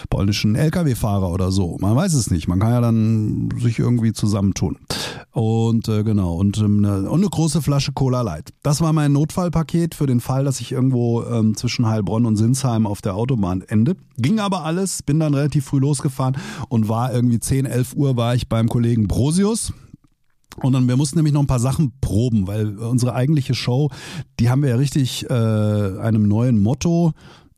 polnischen 0.09 0.55
Lkw-Fahrer 0.55 1.29
oder 1.29 1.51
so. 1.51 1.77
Man 1.79 1.95
weiß 1.95 2.13
es 2.13 2.29
nicht. 2.29 2.47
Man 2.47 2.59
kann 2.59 2.71
ja 2.71 2.81
dann 2.81 3.49
sich 3.59 3.79
irgendwie 3.79 4.13
zusammentun. 4.13 4.77
Und 5.31 5.87
äh, 5.87 6.03
genau, 6.03 6.35
und, 6.35 6.57
ähm, 6.59 6.85
eine, 6.85 7.09
und 7.09 7.21
eine 7.21 7.29
große 7.29 7.61
Flasche 7.61 7.93
Cola 7.93 8.21
Light. 8.21 8.49
Das 8.63 8.81
war 8.81 8.93
mein 8.93 9.13
Notfallpaket 9.13 9.95
für 9.95 10.05
den 10.05 10.19
Fall, 10.19 10.43
dass 10.43 10.59
ich 10.59 10.71
irgendwo 10.71 11.23
ähm, 11.23 11.55
zwischen 11.55 11.87
Heilbronn 11.87 12.25
und 12.25 12.35
Sinsheim 12.35 12.85
auf 12.85 13.01
der 13.01 13.15
Autobahn 13.15 13.61
ende. 13.61 13.95
Ging 14.17 14.39
aber 14.39 14.65
alles, 14.65 15.03
bin 15.03 15.19
dann 15.19 15.33
relativ 15.33 15.65
früh 15.65 15.79
losgefahren 15.79 16.37
und 16.69 16.89
war 16.89 17.13
irgendwie 17.13 17.39
10, 17.39 17.65
11 17.65 17.95
Uhr 17.95 18.17
war 18.17 18.35
ich 18.35 18.49
beim 18.49 18.67
Kollegen 18.67 19.07
Brosius. 19.07 19.73
Und 20.57 20.73
dann, 20.73 20.87
wir 20.87 20.97
mussten 20.97 21.17
nämlich 21.17 21.33
noch 21.33 21.41
ein 21.41 21.47
paar 21.47 21.59
Sachen 21.59 21.93
proben, 22.01 22.47
weil 22.47 22.77
unsere 22.77 23.13
eigentliche 23.13 23.53
Show, 23.55 23.89
die 24.39 24.49
haben 24.49 24.63
wir 24.63 24.69
ja 24.69 24.75
richtig 24.75 25.29
äh, 25.29 25.33
einem 25.33 26.27
neuen 26.27 26.61
Motto 26.61 27.13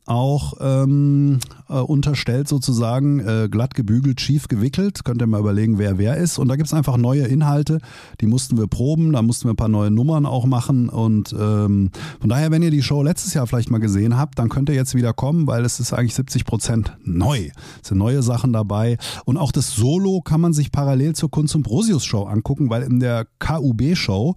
auch 0.06 0.54
ähm, 0.60 1.40
äh, 1.74 1.78
unterstellt 1.78 2.46
sozusagen, 2.46 3.18
äh, 3.18 3.48
glatt 3.50 3.74
gebügelt, 3.74 4.20
schief 4.20 4.46
gewickelt. 4.46 5.04
Könnt 5.04 5.20
ihr 5.20 5.26
mal 5.26 5.40
überlegen, 5.40 5.78
wer 5.78 5.98
wer 5.98 6.16
ist. 6.16 6.38
Und 6.38 6.48
da 6.48 6.56
gibt's 6.56 6.72
einfach 6.72 6.96
neue 6.96 7.26
Inhalte, 7.26 7.78
die 8.20 8.26
mussten 8.26 8.56
wir 8.56 8.68
proben, 8.68 9.12
da 9.12 9.22
mussten 9.22 9.48
wir 9.48 9.54
ein 9.54 9.56
paar 9.56 9.68
neue 9.68 9.90
Nummern 9.90 10.24
auch 10.24 10.46
machen. 10.46 10.88
Und 10.88 11.32
ähm, 11.32 11.90
von 12.20 12.30
daher, 12.30 12.50
wenn 12.50 12.62
ihr 12.62 12.70
die 12.70 12.82
Show 12.82 13.02
letztes 13.02 13.34
Jahr 13.34 13.46
vielleicht 13.46 13.70
mal 13.70 13.78
gesehen 13.78 14.16
habt, 14.16 14.38
dann 14.38 14.48
könnt 14.48 14.68
ihr 14.68 14.74
jetzt 14.74 14.94
wieder 14.94 15.12
kommen, 15.12 15.46
weil 15.46 15.64
es 15.64 15.80
ist 15.80 15.92
eigentlich 15.92 16.14
70 16.14 16.44
Prozent 16.44 16.96
neu. 17.02 17.48
Es 17.82 17.88
sind 17.88 17.98
neue 17.98 18.22
Sachen 18.22 18.52
dabei. 18.52 18.96
Und 19.24 19.36
auch 19.36 19.50
das 19.50 19.74
Solo 19.74 20.20
kann 20.20 20.40
man 20.40 20.52
sich 20.52 20.70
parallel 20.70 21.14
zur 21.14 21.30
Kunst 21.30 21.56
und 21.56 21.64
Brosius 21.64 22.04
Show 22.04 22.24
angucken, 22.24 22.70
weil 22.70 22.82
in 22.82 23.00
der 23.00 23.26
KUB-Show, 23.40 24.36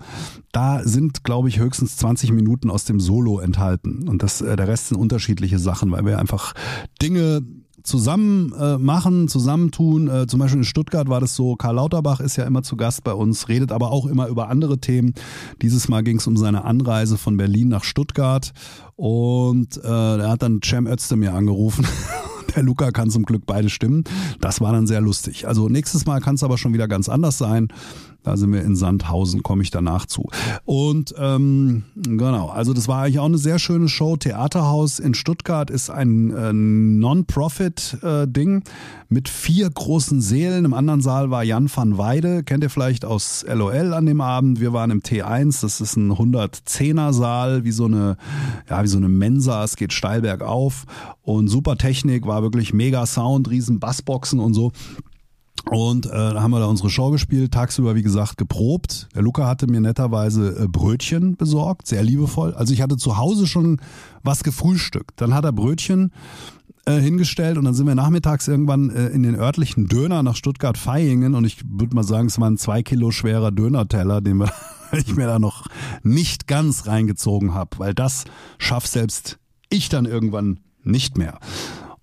da 0.51 0.81
sind, 0.83 1.23
glaube 1.23 1.49
ich, 1.49 1.59
höchstens 1.59 1.97
20 1.97 2.31
Minuten 2.31 2.71
aus 2.71 2.85
dem 2.85 2.99
Solo 2.99 3.39
enthalten. 3.39 4.07
Und 4.07 4.23
das, 4.23 4.41
äh, 4.41 4.55
der 4.55 4.67
Rest 4.67 4.87
sind 4.87 4.97
unterschiedliche 4.97 5.59
Sachen, 5.59 5.91
weil 5.91 6.05
wir 6.05 6.17
einfach 6.17 6.53
Dinge 7.01 7.26
zusammen 7.87 8.53
äh, 8.53 8.77
machen, 8.77 9.27
zusammentun. 9.27 10.09
Äh, 10.09 10.27
zum 10.27 10.39
Beispiel 10.39 10.59
in 10.59 10.65
Stuttgart 10.65 11.07
war 11.07 11.21
das 11.21 11.35
so, 11.35 11.55
Karl 11.55 11.75
Lauterbach 11.75 12.19
ist 12.19 12.35
ja 12.35 12.43
immer 12.43 12.61
zu 12.61 12.75
Gast 12.75 13.03
bei 13.03 13.13
uns, 13.13 13.47
redet 13.47 13.71
aber 13.71 13.91
auch 13.91 14.05
immer 14.05 14.27
über 14.27 14.49
andere 14.49 14.79
Themen. 14.79 15.13
Dieses 15.61 15.87
Mal 15.87 16.03
ging 16.03 16.17
es 16.17 16.27
um 16.27 16.35
seine 16.35 16.65
Anreise 16.65 17.17
von 17.17 17.37
Berlin 17.37 17.69
nach 17.69 17.85
Stuttgart 17.85 18.51
und 18.95 19.77
äh, 19.77 19.87
er 19.87 20.29
hat 20.29 20.41
dann 20.41 20.59
Cem 20.63 20.85
Özdemir 20.85 21.33
angerufen 21.33 21.85
der 22.55 22.63
Luca 22.63 22.91
kann 22.91 23.09
zum 23.09 23.23
Glück 23.23 23.43
beide 23.45 23.69
stimmen. 23.69 24.03
Das 24.41 24.61
war 24.61 24.73
dann 24.73 24.87
sehr 24.87 25.01
lustig. 25.01 25.47
Also 25.47 25.69
nächstes 25.69 26.05
Mal 26.05 26.19
kann 26.19 26.35
es 26.35 26.43
aber 26.43 26.57
schon 26.57 26.73
wieder 26.73 26.87
ganz 26.87 27.07
anders 27.07 27.37
sein. 27.37 27.69
Da 28.27 28.35
sind 28.35 28.51
wir 28.51 28.61
in 28.61 28.75
Sandhausen, 28.75 29.41
komme 29.41 29.63
ich 29.63 29.71
danach 29.71 30.05
zu. 30.05 30.27
Und 30.65 31.15
ähm, 31.17 31.85
genau, 31.95 32.49
also 32.49 32.73
das 32.73 32.89
war 32.89 33.03
eigentlich 33.03 33.19
auch 33.19 33.25
eine 33.25 33.37
sehr 33.37 33.57
schöne 33.57 33.87
Show. 33.87 34.17
Theaterhaus 34.17 34.99
in 34.99 35.13
Stuttgart 35.13 35.69
ist 35.69 35.89
ein 35.89 36.31
äh, 36.31 36.51
Non-Profit-Ding 36.51 38.57
äh, 38.57 38.61
mit 39.07 39.29
vier 39.29 39.69
großen 39.69 40.19
Sälen. 40.19 40.65
Im 40.65 40.73
anderen 40.73 40.99
Saal 40.99 41.31
war 41.31 41.45
Jan 41.45 41.69
van 41.73 41.97
Weide, 41.97 42.43
kennt 42.43 42.65
ihr 42.65 42.69
vielleicht 42.69 43.05
aus 43.05 43.45
LOL 43.47 43.93
an 43.93 44.05
dem 44.05 44.19
Abend. 44.19 44.59
Wir 44.59 44.73
waren 44.73 44.91
im 44.91 44.99
T1, 44.99 45.61
das 45.61 45.79
ist 45.79 45.95
ein 45.95 46.11
110er 46.11 47.13
Saal, 47.13 47.63
wie 47.63 47.71
so 47.71 47.85
eine, 47.85 48.17
ja, 48.69 48.83
wie 48.83 48.87
so 48.87 48.97
eine 48.97 49.07
Mensa. 49.07 49.63
Es 49.63 49.77
geht 49.77 49.93
steil 49.93 50.19
bergauf 50.19 50.83
und 51.21 51.47
super 51.47 51.77
Technik, 51.77 52.27
war 52.27 52.41
wirklich 52.41 52.73
mega 52.73 53.05
Sound, 53.05 53.49
riesen 53.49 53.79
Bassboxen 53.79 54.41
und 54.41 54.53
so. 54.53 54.73
Und 55.69 56.05
äh, 56.05 56.09
da 56.09 56.41
haben 56.41 56.51
wir 56.51 56.59
da 56.59 56.65
unsere 56.65 56.89
Show 56.89 57.11
gespielt, 57.11 57.53
tagsüber 57.53 57.95
wie 57.95 58.01
gesagt 58.01 58.37
geprobt. 58.37 59.09
Der 59.13 59.21
Luca 59.21 59.47
hatte 59.47 59.67
mir 59.67 59.81
netterweise 59.81 60.63
äh, 60.63 60.67
Brötchen 60.67 61.35
besorgt, 61.35 61.87
sehr 61.87 62.03
liebevoll. 62.03 62.53
Also 62.53 62.73
ich 62.73 62.81
hatte 62.81 62.97
zu 62.97 63.17
Hause 63.17 63.47
schon 63.47 63.81
was 64.23 64.43
gefrühstückt. 64.43 65.19
Dann 65.21 65.33
hat 65.33 65.45
er 65.45 65.51
Brötchen 65.51 66.11
äh, 66.85 67.01
hingestellt 67.01 67.57
und 67.57 67.65
dann 67.65 67.73
sind 67.73 67.85
wir 67.85 67.95
nachmittags 67.95 68.47
irgendwann 68.47 68.89
äh, 68.89 69.07
in 69.07 69.23
den 69.23 69.35
örtlichen 69.35 69.87
Döner 69.87 70.23
nach 70.23 70.35
Stuttgart-Vaihingen 70.35 71.35
und 71.35 71.43
ich 71.43 71.57
würde 71.69 71.95
mal 71.95 72.03
sagen, 72.03 72.27
es 72.27 72.39
war 72.39 72.49
ein 72.49 72.57
zwei 72.57 72.81
Kilo 72.81 73.11
schwerer 73.11 73.51
Dönerteller, 73.51 74.21
den 74.21 74.37
wir, 74.37 74.51
ich 74.93 75.15
mir 75.15 75.27
da 75.27 75.37
noch 75.37 75.67
nicht 76.01 76.47
ganz 76.47 76.87
reingezogen 76.87 77.53
habe, 77.53 77.77
weil 77.77 77.93
das 77.93 78.23
schafft 78.57 78.89
selbst 78.89 79.37
ich 79.69 79.89
dann 79.89 80.05
irgendwann 80.05 80.61
nicht 80.83 81.17
mehr. 81.17 81.39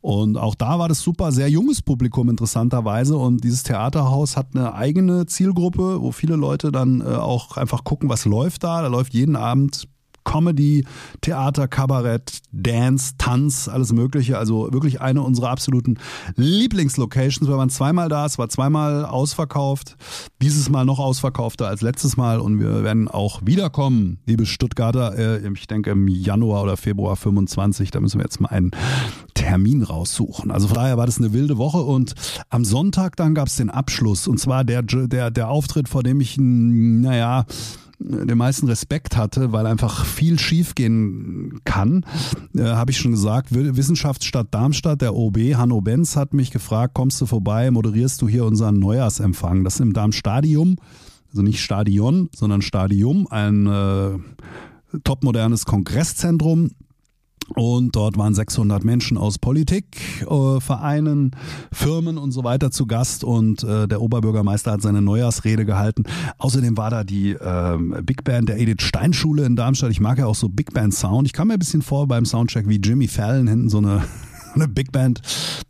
Und 0.04 0.36
auch 0.36 0.54
da 0.54 0.78
war 0.78 0.86
das 0.86 1.00
super, 1.00 1.32
sehr 1.32 1.48
junges 1.48 1.80
Publikum 1.80 2.28
interessanterweise. 2.28 3.16
Und 3.16 3.42
dieses 3.42 3.62
Theaterhaus 3.62 4.36
hat 4.36 4.48
eine 4.52 4.74
eigene 4.74 5.24
Zielgruppe, 5.24 6.02
wo 6.02 6.12
viele 6.12 6.36
Leute 6.36 6.70
dann 6.70 7.00
äh, 7.00 7.04
auch 7.04 7.56
einfach 7.56 7.84
gucken, 7.84 8.10
was 8.10 8.26
läuft 8.26 8.64
da. 8.64 8.82
Da 8.82 8.88
läuft 8.88 9.14
jeden 9.14 9.34
Abend 9.34 9.88
Comedy, 10.24 10.84
Theater, 11.20 11.68
Kabarett, 11.68 12.40
Dance, 12.52 13.14
Tanz, 13.18 13.68
alles 13.68 13.92
Mögliche. 13.92 14.38
Also 14.38 14.72
wirklich 14.72 15.00
eine 15.00 15.22
unserer 15.22 15.50
absoluten 15.50 15.98
Lieblingslocations. 16.36 17.48
Wir 17.48 17.56
waren 17.56 17.70
zweimal 17.70 18.08
da, 18.08 18.26
es 18.26 18.38
war 18.38 18.48
zweimal 18.48 19.04
ausverkauft. 19.04 19.96
Dieses 20.42 20.68
Mal 20.68 20.84
noch 20.84 20.98
ausverkaufter 20.98 21.68
als 21.68 21.82
letztes 21.82 22.16
Mal 22.16 22.40
und 22.40 22.58
wir 22.58 22.82
werden 22.82 23.08
auch 23.08 23.42
wiederkommen, 23.44 24.18
liebe 24.26 24.46
Stuttgarter. 24.46 25.16
Äh, 25.16 25.52
ich 25.54 25.66
denke 25.66 25.90
im 25.90 26.08
Januar 26.08 26.62
oder 26.62 26.76
Februar 26.76 27.16
25. 27.16 27.90
Da 27.90 28.00
müssen 28.00 28.18
wir 28.18 28.24
jetzt 28.24 28.40
mal 28.40 28.48
einen 28.48 28.70
Termin 29.34 29.82
raussuchen. 29.82 30.50
Also 30.50 30.68
von 30.68 30.76
daher 30.76 30.96
war 30.96 31.06
das 31.06 31.18
eine 31.18 31.32
wilde 31.32 31.58
Woche 31.58 31.78
und 31.78 32.14
am 32.48 32.64
Sonntag 32.64 33.16
dann 33.16 33.34
gab 33.34 33.48
es 33.48 33.56
den 33.56 33.70
Abschluss 33.70 34.26
und 34.26 34.38
zwar 34.38 34.64
der, 34.64 34.82
der, 34.82 35.30
der 35.30 35.48
Auftritt, 35.48 35.88
vor 35.88 36.02
dem 36.02 36.20
ich, 36.20 36.36
naja, 36.38 37.44
den 37.98 38.38
meisten 38.38 38.66
Respekt 38.66 39.16
hatte, 39.16 39.52
weil 39.52 39.66
einfach 39.66 40.04
viel 40.04 40.38
schiefgehen 40.38 41.60
kann, 41.64 42.04
äh, 42.56 42.62
habe 42.62 42.90
ich 42.90 42.98
schon 42.98 43.12
gesagt. 43.12 43.48
Wissenschaftsstadt 43.50 44.48
Darmstadt, 44.52 45.02
der 45.02 45.14
OB 45.14 45.54
Hanno 45.54 45.80
Benz 45.80 46.16
hat 46.16 46.34
mich 46.34 46.50
gefragt, 46.50 46.94
kommst 46.94 47.20
du 47.20 47.26
vorbei, 47.26 47.70
moderierst 47.70 48.20
du 48.22 48.28
hier 48.28 48.44
unseren 48.44 48.78
Neujahrsempfang? 48.78 49.64
Das 49.64 49.74
ist 49.74 49.80
im 49.80 49.92
Darmstadium, 49.92 50.76
also 51.30 51.42
nicht 51.42 51.60
Stadion, 51.60 52.28
sondern 52.34 52.62
Stadium, 52.62 53.26
ein 53.30 53.66
äh, 53.66 54.98
topmodernes 55.02 55.64
Kongresszentrum 55.64 56.70
und 57.54 57.94
dort 57.94 58.16
waren 58.16 58.34
600 58.34 58.84
Menschen 58.84 59.18
aus 59.18 59.38
Politik, 59.38 59.84
äh, 60.22 60.60
Vereinen, 60.60 61.32
Firmen 61.72 62.16
und 62.16 62.32
so 62.32 62.42
weiter 62.42 62.70
zu 62.70 62.86
Gast. 62.86 63.22
Und 63.22 63.62
äh, 63.62 63.86
der 63.86 64.00
Oberbürgermeister 64.00 64.72
hat 64.72 64.82
seine 64.82 65.02
Neujahrsrede 65.02 65.64
gehalten. 65.64 66.04
Außerdem 66.38 66.76
war 66.76 66.90
da 66.90 67.04
die 67.04 67.32
äh, 67.32 67.78
Big 68.02 68.24
Band 68.24 68.48
der 68.48 68.58
Edith 68.58 68.82
Stein 68.82 69.12
Schule 69.12 69.44
in 69.44 69.56
Darmstadt. 69.56 69.90
Ich 69.90 70.00
mag 70.00 70.18
ja 70.18 70.26
auch 70.26 70.34
so 70.34 70.48
Big 70.48 70.72
Band 70.72 70.94
Sound. 70.94 71.26
Ich 71.26 71.32
kam 71.32 71.48
mir 71.48 71.54
ein 71.54 71.58
bisschen 71.58 71.82
vor 71.82 72.08
beim 72.08 72.24
Soundcheck 72.24 72.68
wie 72.68 72.76
Jimmy 72.76 73.08
Fallon 73.08 73.46
hinten 73.46 73.68
so 73.68 73.78
eine 73.78 74.02
eine 74.54 74.68
Big 74.68 74.92
Band, 74.92 75.20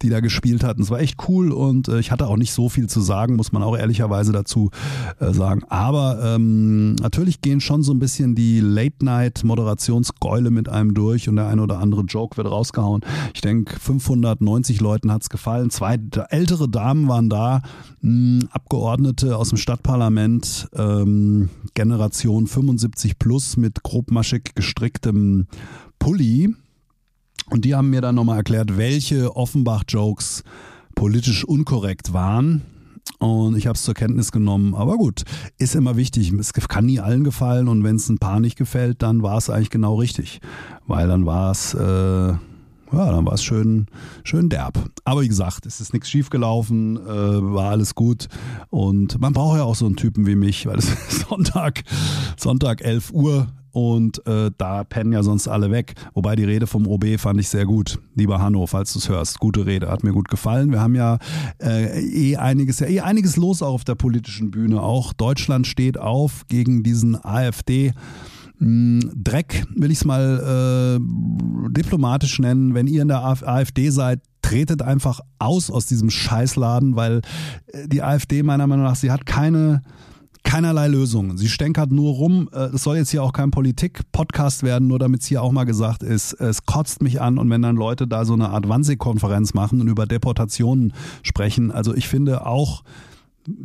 die 0.03 0.09
da 0.09 0.21
gespielt 0.21 0.64
hat. 0.64 0.76
Und 0.76 0.83
es 0.85 0.91
war 0.91 1.00
echt 1.00 1.29
cool 1.29 1.53
und 1.53 1.88
äh, 1.88 1.99
ich 1.99 2.11
hatte 2.11 2.26
auch 2.26 2.37
nicht 2.37 2.53
so 2.53 2.69
viel 2.69 2.88
zu 2.88 3.00
sagen, 3.00 3.37
muss 3.37 3.53
man 3.53 3.62
auch 3.62 3.76
ehrlicherweise 3.76 4.33
dazu 4.33 4.71
äh, 5.19 5.33
sagen. 5.33 5.62
Aber 5.69 6.21
ähm, 6.23 6.95
natürlich 6.97 7.41
gehen 7.41 7.61
schon 7.61 7.83
so 7.83 7.93
ein 7.93 7.99
bisschen 7.99 8.35
die 8.35 8.61
Late-Night-Moderationsgäule 8.61 10.50
mit 10.50 10.69
einem 10.69 10.95
durch 10.95 11.29
und 11.29 11.37
der 11.37 11.49
eine 11.49 11.62
oder 11.62 11.79
andere 11.79 12.03
Joke 12.03 12.37
wird 12.37 12.50
rausgehauen. 12.50 13.03
Ich 13.35 13.41
denke, 13.41 13.79
590 13.79 14.81
Leuten 14.81 15.12
hat's 15.12 15.29
gefallen. 15.29 15.71
Zwei 15.71 15.99
ältere 16.29 16.69
Damen 16.69 17.09
waren 17.09 17.29
da, 17.29 17.62
mh, 18.00 18.47
Abgeordnete 18.50 19.37
aus 19.37 19.49
dem 19.49 19.59
Stadtparlament, 19.59 20.69
ähm, 20.75 21.50
Generation 21.75 22.47
75 22.47 23.19
plus 23.19 23.57
mit 23.57 23.83
grobmaschig 23.83 24.53
gestricktem 24.55 25.47
Pulli 25.99 26.55
und 27.51 27.65
die 27.65 27.75
haben 27.75 27.91
mir 27.91 28.01
dann 28.01 28.15
nochmal 28.15 28.39
erklärt, 28.39 28.77
welche 28.77 29.37
Offenbach-Jokes 29.37 30.45
politisch 30.95 31.45
unkorrekt 31.45 32.13
waren. 32.13 32.63
Und 33.19 33.57
ich 33.57 33.67
habe 33.67 33.77
es 33.77 33.83
zur 33.83 33.95
Kenntnis 33.95 34.33
genommen. 34.33 34.75
Aber 34.75 34.97
gut, 34.97 35.23
ist 35.59 35.75
immer 35.75 35.97
wichtig. 35.97 36.33
Es 36.33 36.53
kann 36.53 36.87
nie 36.87 37.01
allen 37.01 37.25
gefallen. 37.25 37.69
Und 37.69 37.85
wenn 37.85 37.97
es 37.97 38.09
ein 38.09 38.19
paar 38.19 38.41
nicht 38.41 38.57
gefällt, 38.57 39.03
dann 39.03 39.23
war 39.23 39.37
es 39.37 39.51
eigentlich 39.51 39.71
genau 39.71 39.97
richtig. 39.97 40.41
Weil 40.87 41.09
dann 41.09 41.27
war 41.27 41.51
es... 41.51 41.75
Äh, 41.75 42.35
ja, 42.93 43.11
dann 43.11 43.27
war 43.27 43.33
es 43.33 43.43
schön, 43.43 43.87
schön 44.23 44.49
derb. 44.49 44.79
Aber 45.05 45.23
wie 45.23 45.29
gesagt, 45.29 45.67
es 45.67 45.81
ist 45.81 45.93
nichts 45.93 46.09
schiefgelaufen, 46.09 46.97
äh, 46.97 47.09
war 47.09 47.71
alles 47.71 47.95
gut. 47.95 48.29
Und 48.71 49.21
man 49.21 49.33
braucht 49.33 49.57
ja 49.57 49.65
auch 49.65 49.75
so 49.75 49.87
einen 49.87 49.97
Typen 49.97 50.27
wie 50.27 50.37
mich, 50.37 50.67
weil 50.67 50.79
es 50.79 50.89
ist 51.09 51.27
Sonntag, 51.29 51.83
Sonntag 52.37 52.83
11 52.83 53.11
Uhr 53.13 53.49
und 53.75 54.25
äh, 54.28 54.52
da 54.57 54.85
pennen 54.85 55.12
ja 55.12 55.25
sonst 55.25 55.49
alle 55.49 55.73
weg. 55.73 55.95
Wobei 56.14 56.37
die 56.37 56.45
Rede 56.45 56.69
vom 56.69 56.87
OB 56.87 57.19
fand 57.19 57.40
ich 57.40 57.49
sehr 57.49 57.66
gut. 57.66 57.99
Lieber 58.14 58.40
Hanno, 58.40 58.66
falls 58.66 58.93
du 58.93 59.00
es 59.00 59.09
hörst, 59.09 59.40
gute 59.40 59.66
Rede, 59.66 59.90
hat 59.90 60.04
mir 60.04 60.12
gut 60.12 60.28
gefallen. 60.28 60.71
Wir 60.71 60.81
haben 60.81 60.95
ja 60.95 61.19
äh, 61.61 62.00
eh 62.00 62.37
einiges, 62.37 62.78
ja 62.78 62.87
eh 62.87 63.00
einiges 63.00 63.37
los 63.37 63.62
auch 63.62 63.75
auf 63.75 63.85
der 63.85 63.97
politischen 63.97 64.52
Bühne. 64.52 64.81
Auch 64.81 65.12
Deutschland 65.12 65.66
steht 65.66 65.99
auf 65.99 66.47
gegen 66.47 66.85
diesen 66.85 67.23
AfD. 67.25 67.93
Hm, 68.59 69.11
Dreck, 69.16 69.66
will 69.75 69.90
ich 69.90 69.99
es 69.99 70.04
mal 70.04 71.00
äh, 71.00 71.71
diplomatisch 71.73 72.38
nennen. 72.38 72.75
Wenn 72.75 72.87
ihr 72.87 73.02
in 73.02 73.09
der 73.09 73.25
AfD 73.25 73.90
seid, 73.90 74.21
tretet 74.40 74.83
einfach 74.83 75.19
aus 75.40 75.69
aus 75.69 75.87
diesem 75.87 76.11
Scheißladen, 76.11 76.95
weil 76.95 77.23
äh, 77.73 77.88
die 77.88 78.04
AfD 78.04 78.45
meiner 78.45 78.69
Meinung 78.69 78.85
nach, 78.85 78.95
sie 78.95 79.11
hat 79.11 79.26
keine 79.26 79.83
keinerlei 80.45 80.87
Lösungen. 80.87 81.37
Sie 81.37 81.49
stänkert 81.49 81.91
nur 81.91 82.15
rum. 82.15 82.49
Äh, 82.53 82.67
es 82.75 82.85
soll 82.85 82.97
jetzt 82.97 83.11
hier 83.11 83.23
auch 83.23 83.33
kein 83.33 83.51
Politik-Podcast 83.51 84.63
werden, 84.63 84.87
nur 84.87 85.01
damit 85.01 85.23
es 85.23 85.27
hier 85.27 85.43
auch 85.43 85.51
mal 85.51 85.65
gesagt 85.65 86.05
ist. 86.05 86.35
Es 86.35 86.65
kotzt 86.65 87.03
mich 87.03 87.21
an 87.21 87.39
und 87.39 87.51
wenn 87.51 87.63
dann 87.63 87.77
Leute 87.77 88.07
da 88.07 88.25
so 88.25 88.35
eine 88.35 88.51
Art 88.51 88.69
Wannsee-Konferenz 88.69 89.55
machen 89.55 89.81
und 89.81 89.89
über 89.89 90.07
Deportationen 90.07 90.93
sprechen. 91.23 91.73
Also 91.73 91.95
ich 91.95 92.07
finde 92.07 92.47
auch, 92.47 92.85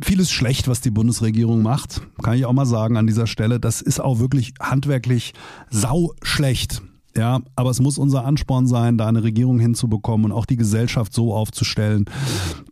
vieles 0.02 0.30
schlecht, 0.30 0.68
was 0.68 0.80
die 0.80 0.90
Bundesregierung 0.90 1.62
macht. 1.62 2.02
Kann 2.22 2.34
ich 2.34 2.44
auch 2.44 2.52
mal 2.52 2.66
sagen 2.66 2.96
an 2.96 3.06
dieser 3.06 3.26
Stelle. 3.26 3.60
Das 3.60 3.80
ist 3.80 4.00
auch 4.00 4.18
wirklich 4.18 4.52
handwerklich 4.60 5.32
sau 5.70 6.12
schlecht. 6.22 6.82
Ja, 7.16 7.40
aber 7.56 7.70
es 7.70 7.80
muss 7.80 7.98
unser 7.98 8.24
Ansporn 8.24 8.66
sein, 8.66 8.96
da 8.96 9.08
eine 9.08 9.22
Regierung 9.24 9.58
hinzubekommen 9.58 10.26
und 10.26 10.32
auch 10.32 10.46
die 10.46 10.56
Gesellschaft 10.56 11.12
so 11.12 11.34
aufzustellen, 11.34 12.04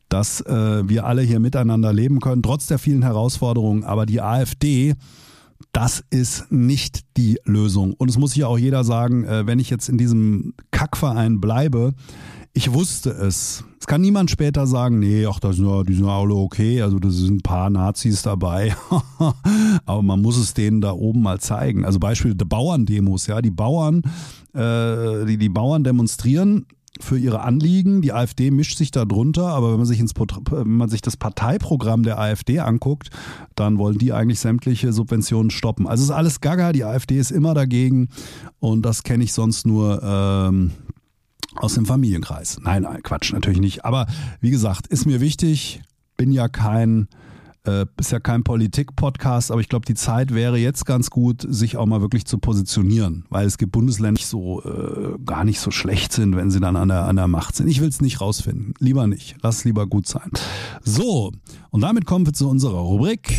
dass 0.09 0.41
äh, 0.41 0.89
wir 0.89 1.07
alle 1.07 1.23
hier 1.23 1.41
miteinander 1.41 1.93
leben 1.93 2.21
können, 2.21 2.43
trotz 2.43 2.67
der 2.67 2.79
vielen 2.79 3.03
Herausforderungen. 3.03 3.85
Aber 3.85 4.07
die 4.07 4.21
AfD, 4.21 4.95
das 5.73 6.03
ist 6.11 6.51
nicht 6.51 7.01
die 7.17 7.39
Lösung. 7.45 7.95
Und 7.95 8.09
es 8.09 8.19
muss 8.19 8.35
ja 8.35 8.47
auch 8.47 8.59
jeder 8.59 8.85
sagen, 8.85 9.25
äh, 9.25 9.47
wenn 9.47 9.59
ich 9.59 9.71
jetzt 9.71 9.89
in 9.89 9.99
diesem 9.99 10.55
Kackverein 10.71 11.41
bleibe, 11.41 11.95
ich 12.55 12.73
wusste 12.73 13.11
es. 13.11 13.65
Es 13.79 13.87
kann 13.87 14.01
niemand 14.01 14.31
später 14.31 14.67
sagen, 14.67 14.99
nee, 14.99 15.25
ach, 15.27 15.39
das 15.39 15.57
sind 15.57 15.67
ja, 15.67 15.83
die 15.85 15.95
sind 15.95 16.07
alle 16.07 16.35
okay, 16.35 16.83
also 16.83 16.99
da 16.99 17.09
sind 17.09 17.37
ein 17.37 17.43
paar 17.43 17.71
Nazis 17.71 18.23
dabei. 18.23 18.75
Aber 19.87 20.03
man 20.03 20.21
muss 20.21 20.37
es 20.37 20.55
denen 20.55 20.81
da 20.81 20.93
oben 20.93 21.23
mal 21.23 21.39
zeigen. 21.39 21.85
Also 21.85 22.01
Beispiel 22.01 22.35
der 22.35 22.47
Bauerndemos, 22.47 23.29
ja, 23.29 23.41
die 23.41 23.53
Bauern, 23.53 24.03
äh, 24.55 25.25
die, 25.27 25.39
die 25.39 25.49
Bauern 25.49 25.85
demonstrieren 25.85 26.67
für 27.01 27.19
ihre 27.19 27.41
Anliegen. 27.41 28.03
Die 28.03 28.13
AfD 28.13 28.51
mischt 28.51 28.79
sich 28.79 28.91
da 28.91 29.05
drunter, 29.05 29.49
aber 29.49 29.71
wenn 29.71 29.79
man 29.79 29.87
sich 29.87 30.01
ins 30.01 30.15
wenn 30.17 30.77
man 30.77 30.89
sich 30.89 31.03
das 31.03 31.17
Parteiprogramm 31.17 32.03
der 32.03 32.19
AfD 32.19 32.61
anguckt, 32.61 33.11
dann 33.55 33.79
wollen 33.79 33.99
die 33.99 34.13
eigentlich 34.13 34.41
sämtliche 34.41 34.93
Subventionen 34.93 35.51
stoppen. 35.51 35.87
Also 35.87 36.05
ist 36.05 36.11
alles 36.11 36.41
Gaga, 36.41 36.73
die 36.73 36.85
AfD 36.85 37.19
ist 37.19 37.31
immer 37.31 37.55
dagegen 37.55 38.09
und 38.59 38.83
das 38.83 39.03
kenne 39.03 39.25
ich 39.25 39.33
sonst 39.33 39.67
nur 39.67 40.03
ähm, 40.03 40.73
aus 41.55 41.75
dem 41.75 41.87
Familienkreis. 41.87 42.59
Nein, 42.63 42.83
nein, 42.83 43.03
Quatsch, 43.03 43.33
natürlich 43.33 43.61
nicht. 43.61 43.85
Aber 43.85 44.07
wie 44.41 44.51
gesagt, 44.51 44.87
ist 44.87 45.07
mir 45.07 45.21
wichtig, 45.21 45.83
bin 46.17 46.33
ja 46.33 46.49
kein, 46.49 47.09
äh, 47.69 47.87
ist 47.99 48.13
ja 48.13 48.21
kein 48.21 48.43
Politik-Podcast, 48.43 49.53
aber 49.53 49.61
ich 49.61 49.69
glaube, 49.69 49.85
die 49.87 49.95
Zeit 49.95 50.35
wäre 50.35 50.59
jetzt 50.59 50.87
ganz 50.87 51.11
gut, 51.11 51.47
sich 51.49 51.77
auch 51.77 51.87
mal 51.87 52.01
wirklich 52.01 52.25
zu 52.25 52.39
positionieren, 52.39 53.25
weil 53.29 53.47
es 53.47 53.59
gibt 53.59 53.73
Bundesländer, 53.73 54.19
die 54.19 54.25
so 54.25 54.63
äh, 54.63 55.19
gar 55.25 55.45
nicht 55.45 55.61
so 55.61 55.71
schlecht 55.71 56.13
sind, 56.13 56.37
wenn 56.37 56.51
sie 56.51 56.61
dann 56.61 56.77
an 56.77 56.89
der, 56.89 57.05
an 57.05 57.17
der 57.17 57.29
Macht 57.29 57.57
sind. 57.57 57.69
Ich 57.69 57.81
will 57.81 57.89
es 57.89 58.01
nicht 58.01 58.21
rausfinden. 58.21 58.75
Lieber 58.79 59.07
nicht. 59.07 59.37
Lass 59.43 59.59
es 59.59 59.65
lieber 59.65 59.87
gut 59.87 60.07
sein. 60.07 60.31
So, 60.83 61.33
und 61.71 61.81
damit 61.83 62.07
kommen 62.07 62.27
wir 62.27 62.33
zu 62.33 62.49
unserer 62.49 62.79
Rubrik 62.79 63.39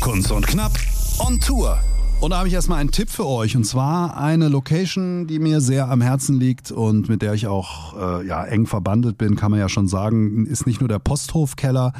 Kunst 0.00 0.30
und 0.30 0.46
Knapp 0.46 0.72
on 1.18 1.40
Tour. 1.40 1.78
Und 2.20 2.30
da 2.30 2.38
habe 2.38 2.48
ich 2.48 2.54
erstmal 2.54 2.78
einen 2.78 2.90
Tipp 2.90 3.10
für 3.10 3.26
euch. 3.26 3.56
Und 3.56 3.64
zwar 3.64 4.16
eine 4.16 4.48
Location, 4.48 5.26
die 5.26 5.38
mir 5.38 5.60
sehr 5.60 5.90
am 5.90 6.00
Herzen 6.00 6.38
liegt 6.38 6.70
und 6.70 7.08
mit 7.08 7.22
der 7.22 7.34
ich 7.34 7.46
auch 7.46 8.20
äh, 8.20 8.26
ja, 8.26 8.44
eng 8.44 8.66
verbandelt 8.66 9.18
bin, 9.18 9.36
kann 9.36 9.50
man 9.50 9.60
ja 9.60 9.68
schon 9.68 9.88
sagen, 9.88 10.46
ist 10.46 10.66
nicht 10.66 10.80
nur 10.80 10.88
der 10.88 10.98
Posthofkeller, 10.98 11.92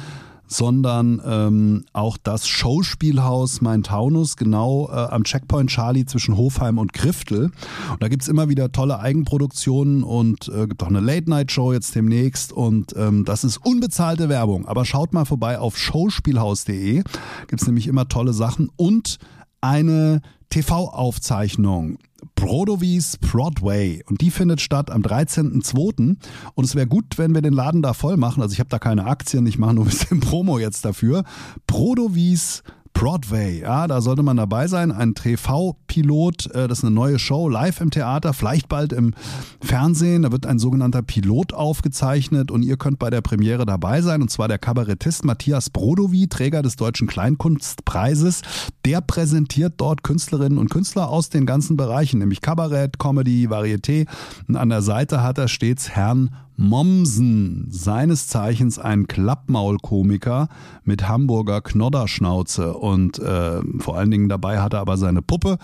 sondern 0.47 1.21
ähm, 1.25 1.85
auch 1.93 2.17
das 2.17 2.47
Showspielhaus 2.47 3.61
Main 3.61 3.83
Taunus, 3.83 4.37
genau 4.37 4.89
äh, 4.89 4.93
am 4.93 5.23
Checkpoint 5.23 5.69
Charlie 5.69 6.05
zwischen 6.05 6.37
Hofheim 6.37 6.77
und 6.77 6.93
Kriftel. 6.93 7.51
Und 7.91 8.01
da 8.03 8.07
gibt's 8.07 8.27
immer 8.27 8.49
wieder 8.49 8.71
tolle 8.71 8.99
Eigenproduktionen 8.99 10.03
und 10.03 10.47
äh, 10.49 10.67
gibt 10.67 10.83
auch 10.83 10.87
eine 10.87 10.99
Late-Night-Show 10.99 11.73
jetzt 11.73 11.95
demnächst. 11.95 12.53
Und 12.53 12.93
ähm, 12.95 13.25
das 13.25 13.43
ist 13.43 13.57
unbezahlte 13.57 14.29
Werbung. 14.29 14.65
Aber 14.67 14.85
schaut 14.85 15.13
mal 15.13 15.25
vorbei 15.25 15.59
auf 15.59 15.77
showspielhaus.de. 15.77 17.03
Gibt's 17.47 17.65
nämlich 17.65 17.87
immer 17.87 18.07
tolle 18.07 18.33
Sachen 18.33 18.69
und 18.75 19.17
eine 19.61 20.21
TV-Aufzeichnung. 20.49 21.97
Brodowies 22.35 23.17
Broadway. 23.17 24.03
Und 24.07 24.21
die 24.21 24.31
findet 24.31 24.61
statt 24.61 24.89
am 24.91 25.01
13.02. 25.01 26.17
Und 26.55 26.63
es 26.63 26.75
wäre 26.75 26.87
gut, 26.87 27.17
wenn 27.17 27.33
wir 27.33 27.41
den 27.41 27.53
Laden 27.53 27.81
da 27.81 27.93
voll 27.93 28.17
machen. 28.17 28.41
Also 28.41 28.53
ich 28.53 28.59
habe 28.59 28.69
da 28.69 28.79
keine 28.79 29.05
Aktien, 29.05 29.45
ich 29.45 29.57
mache 29.57 29.75
nur 29.75 29.85
ein 29.85 29.89
bisschen 29.89 30.19
Promo 30.21 30.59
jetzt 30.59 30.85
dafür. 30.85 31.23
Brodowies 31.67 32.63
Broadway, 32.95 33.59
ja, 33.59 33.87
da 33.87 33.99
sollte 33.99 34.23
man 34.23 34.37
dabei 34.37 34.67
sein. 34.67 34.93
Ein 34.93 35.15
TV-Pilot, 35.15 36.49
äh, 36.55 36.69
das 36.69 36.79
ist 36.79 36.85
eine 36.85 36.95
neue 36.95 37.19
Show, 37.19 37.49
live 37.49 37.81
im 37.81 37.91
Theater, 37.91 38.33
vielleicht 38.33 38.69
bald 38.69 38.93
im 38.93 39.13
Fernsehen. 39.61 40.23
Da 40.23 40.31
wird 40.31 40.45
ein 40.45 40.59
sogenannter 40.59 41.01
Pilot 41.01 41.53
aufgezeichnet 41.53 42.51
und 42.51 42.63
ihr 42.63 42.77
könnt 42.77 42.97
bei 42.97 43.09
der 43.09 43.19
Premiere 43.19 43.65
dabei 43.65 44.01
sein. 44.01 44.21
Und 44.21 44.31
zwar 44.31 44.47
der 44.47 44.59
Kabarettist 44.59 45.25
Matthias 45.25 45.69
Brodowy, 45.69 46.29
Träger 46.29 46.61
des 46.61 46.77
Deutschen 46.77 47.05
Kleinkunstpreises. 47.05 48.41
Der 48.85 49.01
präsentiert 49.01 49.73
dort 49.77 50.03
Künstlerinnen 50.03 50.57
und 50.57 50.69
Künstler 50.69 51.09
aus 51.09 51.29
den 51.29 51.45
ganzen 51.45 51.75
Bereichen, 51.75 52.19
nämlich 52.19 52.39
Kabarett, 52.39 52.97
Comedy, 52.97 53.49
Varieté. 53.49 54.07
Und 54.47 54.55
an 54.55 54.69
der 54.69 54.81
Seite 54.81 55.21
hat 55.21 55.37
er 55.37 55.49
stets 55.49 55.89
Herrn 55.89 56.33
Mommsen, 56.57 57.67
seines 57.69 58.27
Zeichens 58.27 58.79
ein 58.79 59.07
Klappmaulkomiker 59.07 60.47
mit 60.83 61.07
Hamburger 61.07 61.61
Knodderschnauze 61.61 62.73
und 62.73 63.19
äh, 63.19 63.61
vor 63.79 63.97
allen 63.97 64.11
Dingen 64.11 64.29
dabei 64.29 64.59
hat 64.59 64.73
er 64.73 64.79
aber 64.79 64.97
seine 64.97 65.21
Puppe 65.21 65.57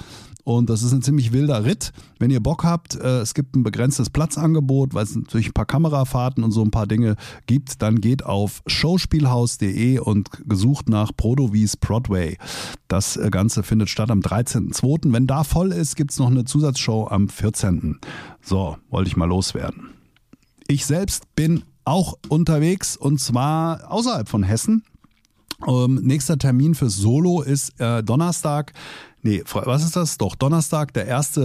und 0.44 0.70
das 0.70 0.84
ist 0.84 0.92
ein 0.92 1.02
ziemlich 1.02 1.32
wilder 1.32 1.66
Ritt. 1.66 1.92
Wenn 2.20 2.32
ihr 2.32 2.40
Bock 2.40 2.64
habt, 2.64 2.96
äh, 2.96 3.20
es 3.20 3.34
gibt 3.34 3.56
ein 3.56 3.64
begrenztes 3.64 4.10
Platzangebot, 4.10 4.94
weil 4.94 5.04
es 5.04 5.16
natürlich 5.16 5.50
ein 5.50 5.54
paar 5.54 5.66
Kamerafahrten 5.66 6.44
und 6.44 6.52
so 6.52 6.64
ein 6.64 6.72
paar 6.72 6.88
Dinge 6.88 7.16
gibt, 7.46 7.82
dann 7.82 8.02
geht 8.02 8.26
auf 8.26 8.62
showspielhaus.de 8.68 10.00
und 10.00 10.30
gesucht 10.48 10.90
nach 10.90 11.12
Prodowies 11.16 11.78
Broadway. 11.78 12.38
Das 12.88 13.18
äh, 13.18 13.30
Ganze 13.30 13.64
findet 13.64 13.90
statt 13.90 14.12
am 14.12 14.20
13.02. 14.20 15.14
Wenn 15.14 15.28
da 15.28 15.44
voll 15.44 15.72
ist, 15.72 15.96
gibt 15.96 16.12
es 16.12 16.20
noch 16.20 16.32
eine 16.32 16.46
Zusatzshow 16.46 17.08
am 17.08 17.30
14. 17.30 18.00
So, 18.42 18.78
wollte 18.90 19.10
ich 19.10 19.18
mal 19.18 19.26
loswerden. 19.26 20.01
Ich 20.72 20.86
selbst 20.86 21.36
bin 21.36 21.66
auch 21.84 22.18
unterwegs 22.30 22.96
und 22.96 23.20
zwar 23.20 23.92
außerhalb 23.92 24.30
von 24.30 24.42
Hessen. 24.42 24.86
Ähm, 25.68 26.00
nächster 26.02 26.38
Termin 26.38 26.76
fürs 26.76 26.96
Solo 26.96 27.42
ist 27.42 27.78
äh, 27.82 28.02
Donnerstag. 28.02 28.72
Nee, 29.22 29.44
was 29.52 29.84
ist 29.84 29.98
das? 29.98 30.18
Doch, 30.18 30.34
Donnerstag, 30.34 30.94
der 30.94 31.14
1. 31.14 31.42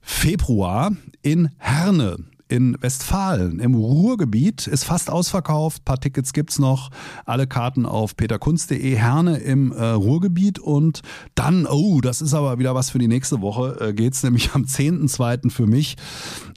Februar 0.00 0.92
in 1.20 1.50
Herne 1.58 2.16
in 2.48 2.76
Westfalen 2.80 3.58
im 3.58 3.74
Ruhrgebiet 3.74 4.66
ist 4.66 4.84
fast 4.84 5.10
ausverkauft. 5.10 5.82
Ein 5.82 5.84
paar 5.84 6.00
Tickets 6.00 6.32
gibt's 6.32 6.58
noch. 6.58 6.90
Alle 7.24 7.46
Karten 7.46 7.86
auf 7.86 8.16
peterkunst.de. 8.16 8.94
Herne 8.94 9.38
im 9.38 9.72
äh, 9.72 9.84
Ruhrgebiet. 9.84 10.58
Und 10.58 11.02
dann, 11.34 11.66
oh, 11.66 12.00
das 12.00 12.22
ist 12.22 12.34
aber 12.34 12.58
wieder 12.58 12.74
was 12.74 12.90
für 12.90 12.98
die 12.98 13.08
nächste 13.08 13.40
Woche, 13.40 13.76
äh, 13.80 13.92
geht's 13.92 14.22
nämlich 14.22 14.54
am 14.54 14.62
10.2. 14.62 15.50
für 15.50 15.66
mich 15.66 15.96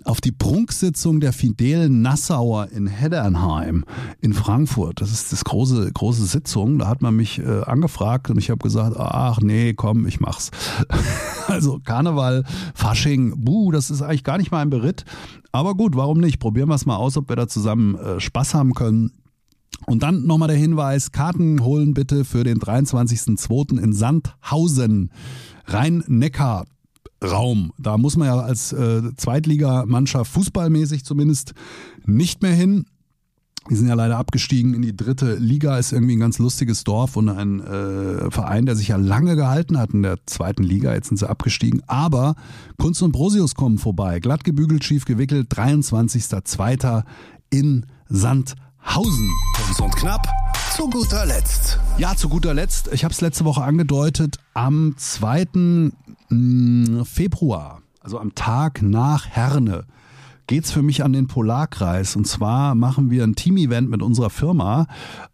auf 0.03 0.21
die 0.21 0.31
Prunksitzung 0.31 1.19
der 1.19 1.33
Fidel 1.33 1.89
Nassauer 1.89 2.69
in 2.71 2.87
Heddernheim 2.87 3.85
in 4.21 4.33
Frankfurt. 4.33 5.01
Das 5.01 5.11
ist 5.11 5.31
das 5.31 5.43
große, 5.43 5.91
große 5.91 6.25
Sitzung. 6.25 6.79
Da 6.79 6.87
hat 6.87 7.01
man 7.01 7.15
mich 7.15 7.39
äh, 7.39 7.63
angefragt 7.63 8.29
und 8.29 8.37
ich 8.37 8.49
habe 8.49 8.59
gesagt, 8.59 8.95
ach 8.97 9.39
nee, 9.41 9.73
komm, 9.73 10.05
ich 10.05 10.19
mach's. 10.19 10.51
also 11.59 11.79
Karneval, 11.83 12.43
Fasching, 12.73 13.33
buh, 13.43 13.71
das 13.71 13.89
ist 13.89 14.01
eigentlich 14.01 14.23
gar 14.23 14.37
nicht 14.37 14.51
mal 14.51 14.61
ein 14.61 14.69
Beritt. 14.69 15.05
Aber 15.51 15.75
gut, 15.75 15.95
warum 15.95 16.19
nicht? 16.19 16.39
Probieren 16.39 16.69
wir 16.69 16.75
es 16.75 16.85
mal 16.85 16.95
aus, 16.95 17.17
ob 17.17 17.29
wir 17.29 17.35
da 17.35 17.47
zusammen 17.47 17.95
äh, 17.95 18.19
Spaß 18.19 18.53
haben 18.53 18.73
können. 18.73 19.11
Und 19.85 20.03
dann 20.03 20.25
nochmal 20.25 20.49
der 20.49 20.57
Hinweis, 20.57 21.11
Karten 21.11 21.63
holen 21.63 21.93
bitte 21.93 22.25
für 22.25 22.43
den 22.43 22.59
23.02. 22.59 23.79
in 23.79 23.93
Sandhausen, 23.93 25.11
Rhein-Neckar. 25.65 26.65
Raum. 27.21 27.73
Da 27.77 27.97
muss 27.97 28.15
man 28.15 28.27
ja 28.27 28.39
als 28.39 28.71
äh, 28.71 29.01
Zweitligamannschaft 29.17 30.31
fußballmäßig 30.31 31.03
zumindest 31.03 31.53
nicht 32.05 32.41
mehr 32.41 32.53
hin. 32.53 32.85
Die 33.69 33.75
sind 33.75 33.87
ja 33.87 33.93
leider 33.93 34.17
abgestiegen 34.17 34.73
in 34.73 34.81
die 34.81 34.95
dritte 34.95 35.35
Liga, 35.35 35.77
ist 35.77 35.91
irgendwie 35.91 36.15
ein 36.15 36.19
ganz 36.19 36.39
lustiges 36.39 36.83
Dorf 36.83 37.15
und 37.15 37.29
ein 37.29 37.59
äh, 37.59 38.31
Verein, 38.31 38.65
der 38.65 38.75
sich 38.75 38.87
ja 38.87 38.95
lange 38.95 39.35
gehalten 39.35 39.77
hat 39.77 39.91
in 39.91 40.01
der 40.01 40.17
zweiten 40.25 40.63
Liga. 40.63 40.93
Jetzt 40.93 41.09
sind 41.09 41.17
sie 41.17 41.29
abgestiegen. 41.29 41.83
Aber 41.85 42.35
Kunst 42.79 43.03
und 43.03 43.11
Brosius 43.11 43.53
kommen 43.53 43.77
vorbei. 43.77 44.19
Glatt 44.19 44.43
gebügelt, 44.43 44.83
schief 44.83 45.05
gewickelt. 45.05 45.51
23.02. 45.53 47.03
in 47.51 47.85
Sandhausen. 48.07 49.29
Kunst 49.55 49.81
und 49.81 49.95
knapp. 49.95 50.27
Zu 50.75 50.89
guter 50.89 51.25
Letzt. 51.25 51.79
Ja, 51.97 52.15
zu 52.15 52.29
guter 52.29 52.53
Letzt. 52.53 52.89
Ich 52.91 53.03
habe 53.03 53.13
es 53.13 53.21
letzte 53.21 53.45
Woche 53.45 53.63
angedeutet. 53.63 54.37
Am 54.55 54.95
2. 54.97 55.91
Mm, 56.29 57.03
Februar, 57.03 57.81
also 58.01 58.19
am 58.19 58.33
Tag 58.33 58.81
nach 58.81 59.27
Herne 59.27 59.85
geht's 60.49 60.71
für 60.71 60.81
mich 60.81 61.03
an 61.03 61.13
den 61.13 61.27
Polarkreis. 61.27 62.15
Und 62.15 62.25
zwar 62.25 62.73
machen 62.73 63.11
wir 63.11 63.23
ein 63.23 63.35
Team-Event 63.35 63.87
mit 63.87 64.01
unserer 64.01 64.31
Firma, 64.31 64.87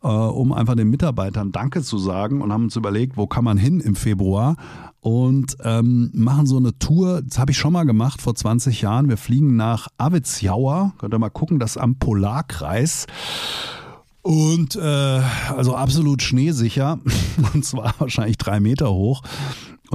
äh, 0.04 0.08
um 0.08 0.52
einfach 0.52 0.76
den 0.76 0.90
Mitarbeitern 0.90 1.54
Danke 1.54 1.82
zu 1.84 1.98
sagen 1.98 2.42
und 2.42 2.52
haben 2.52 2.66
uns 2.66 2.76
überlegt, 2.76 3.16
wo 3.16 3.26
kann 3.26 3.46
man 3.46 3.58
hin 3.58 3.80
im 3.80 3.96
Februar 3.96 4.58
und 5.00 5.56
ähm, 5.64 6.12
machen 6.14 6.46
so 6.48 6.58
eine 6.58 6.78
Tour. 6.80 7.22
Das 7.22 7.40
habe 7.40 7.52
ich 7.52 7.58
schon 7.58 7.72
mal 7.72 7.86
gemacht 7.86 8.22
vor 8.22 8.36
20 8.36 8.82
Jahren. 8.82 9.08
Wir 9.08 9.16
fliegen 9.16 9.56
nach 9.56 9.88
Avitzjauer. 9.98 10.94
Könnt 10.98 11.14
ihr 11.14 11.20
mal 11.20 11.30
gucken, 11.30 11.60
das 11.60 11.78
am 11.78 11.96
Polarkreis. 11.96 13.08
Und 14.22 14.76
äh, 14.76 15.22
also 15.56 15.76
absolut 15.76 16.24
schneesicher. 16.24 17.00
Und 17.54 17.64
zwar 17.64 17.94
wahrscheinlich 18.00 18.38
drei 18.38 18.60
Meter 18.60 18.92
hoch. 18.92 19.22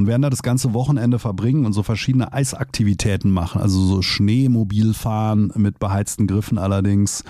Und 0.00 0.06
werden 0.06 0.22
da 0.22 0.30
das 0.30 0.42
ganze 0.42 0.72
Wochenende 0.72 1.18
verbringen 1.18 1.66
und 1.66 1.74
so 1.74 1.82
verschiedene 1.82 2.32
Eisaktivitäten 2.32 3.30
machen. 3.30 3.60
Also 3.60 3.84
so 3.84 4.00
Schneemobil 4.00 4.94
fahren 4.94 5.52
mit 5.56 5.78
beheizten 5.78 6.26
Griffen 6.26 6.56
allerdings 6.56 7.22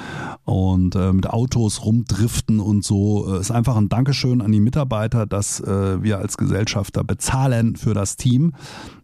und 0.44 0.94
äh, 0.94 1.12
mit 1.12 1.28
Autos 1.28 1.84
rumdriften 1.84 2.60
und 2.60 2.84
so. 2.84 3.34
Ist 3.34 3.50
einfach 3.50 3.76
ein 3.76 3.88
Dankeschön 3.88 4.40
an 4.40 4.52
die 4.52 4.60
Mitarbeiter, 4.60 5.26
dass 5.26 5.58
äh, 5.58 6.00
wir 6.00 6.18
als 6.18 6.36
Gesellschafter 6.36 7.02
bezahlen 7.02 7.74
für 7.74 7.92
das 7.92 8.16
Team, 8.16 8.52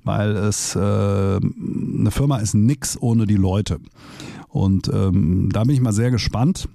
weil 0.05 0.37
es 0.37 0.77
äh, 0.77 0.79
eine 0.79 2.11
Firma 2.13 2.37
ist 2.37 2.55
nix 2.55 2.97
ohne 3.03 3.27
die 3.27 3.35
Leute. 3.35 3.81
Und 4.47 4.89
ähm, 4.95 5.49
da 5.53 5.65
bin 5.65 5.75
ich 5.75 5.81
mal 5.81 5.93
sehr 5.93 6.13
gespannt. 6.13 6.69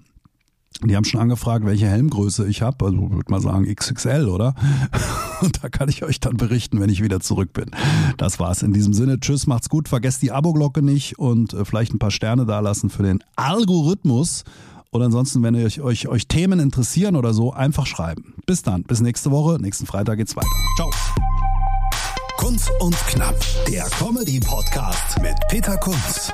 Die 0.84 0.96
haben 0.96 1.06
schon 1.06 1.22
angefragt, 1.22 1.66
welche 1.66 1.88
Helmgröße 1.88 2.48
ich 2.48 2.62
habe. 2.62 2.86
Also 2.86 3.12
würde 3.12 3.32
mal 3.32 3.42
sagen 3.42 3.74
XXL, 3.74 4.28
oder? 4.28 4.56
Und 5.42 5.64
da 5.64 5.70
kann 5.70 5.90
ich 5.90 6.04
euch 6.04 6.20
dann 6.20 6.38
berichten, 6.38 6.80
wenn 6.80 6.90
ich 6.90 7.04
wieder 7.04 7.20
zurück 7.20 7.54
bin. 7.54 7.72
Das 8.18 8.40
war's 8.40 8.64
in 8.64 8.74
diesem 8.74 8.94
Sinne. 8.94 9.20
Tschüss, 9.20 9.48
macht's 9.48 9.70
gut. 9.70 9.88
Vergesst 9.90 10.22
die 10.22 10.32
Abo-Glocke 10.32 10.82
nicht 10.82 11.20
und 11.20 11.54
äh, 11.54 11.66
vielleicht 11.66 11.94
ein 11.94 12.00
paar 12.00 12.12
Sterne 12.12 12.46
dalassen 12.46 12.90
für 12.90 13.04
den 13.04 13.24
Algorithmus. 13.36 14.44
Und 14.92 15.02
ansonsten, 15.02 15.42
wenn 15.42 15.56
euch, 15.56 15.82
euch, 15.82 16.08
euch 16.08 16.28
Themen 16.28 16.60
interessieren 16.60 17.16
oder 17.16 17.34
so, 17.34 17.54
einfach 17.54 17.86
schreiben. 17.86 18.34
Bis 18.46 18.62
dann. 18.62 18.84
Bis 18.84 19.00
nächste 19.00 19.32
Woche. 19.32 19.58
Nächsten 19.62 19.86
Freitag 19.86 20.18
geht's 20.18 20.36
weiter. 20.36 20.50
Ciao. 20.76 20.90
Kunz 22.38 22.70
und 22.80 22.96
Knapp, 23.08 23.40
der 23.68 23.86
Comedy-Podcast 23.86 25.22
mit 25.22 25.36
Peter 25.48 25.78
Kunz. 25.78 26.34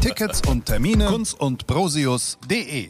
Tickets 0.00 0.40
und 0.48 0.66
Termine 0.66 1.06
kunz 1.06 1.32
und 1.32 1.66
brosius.de 1.66 2.88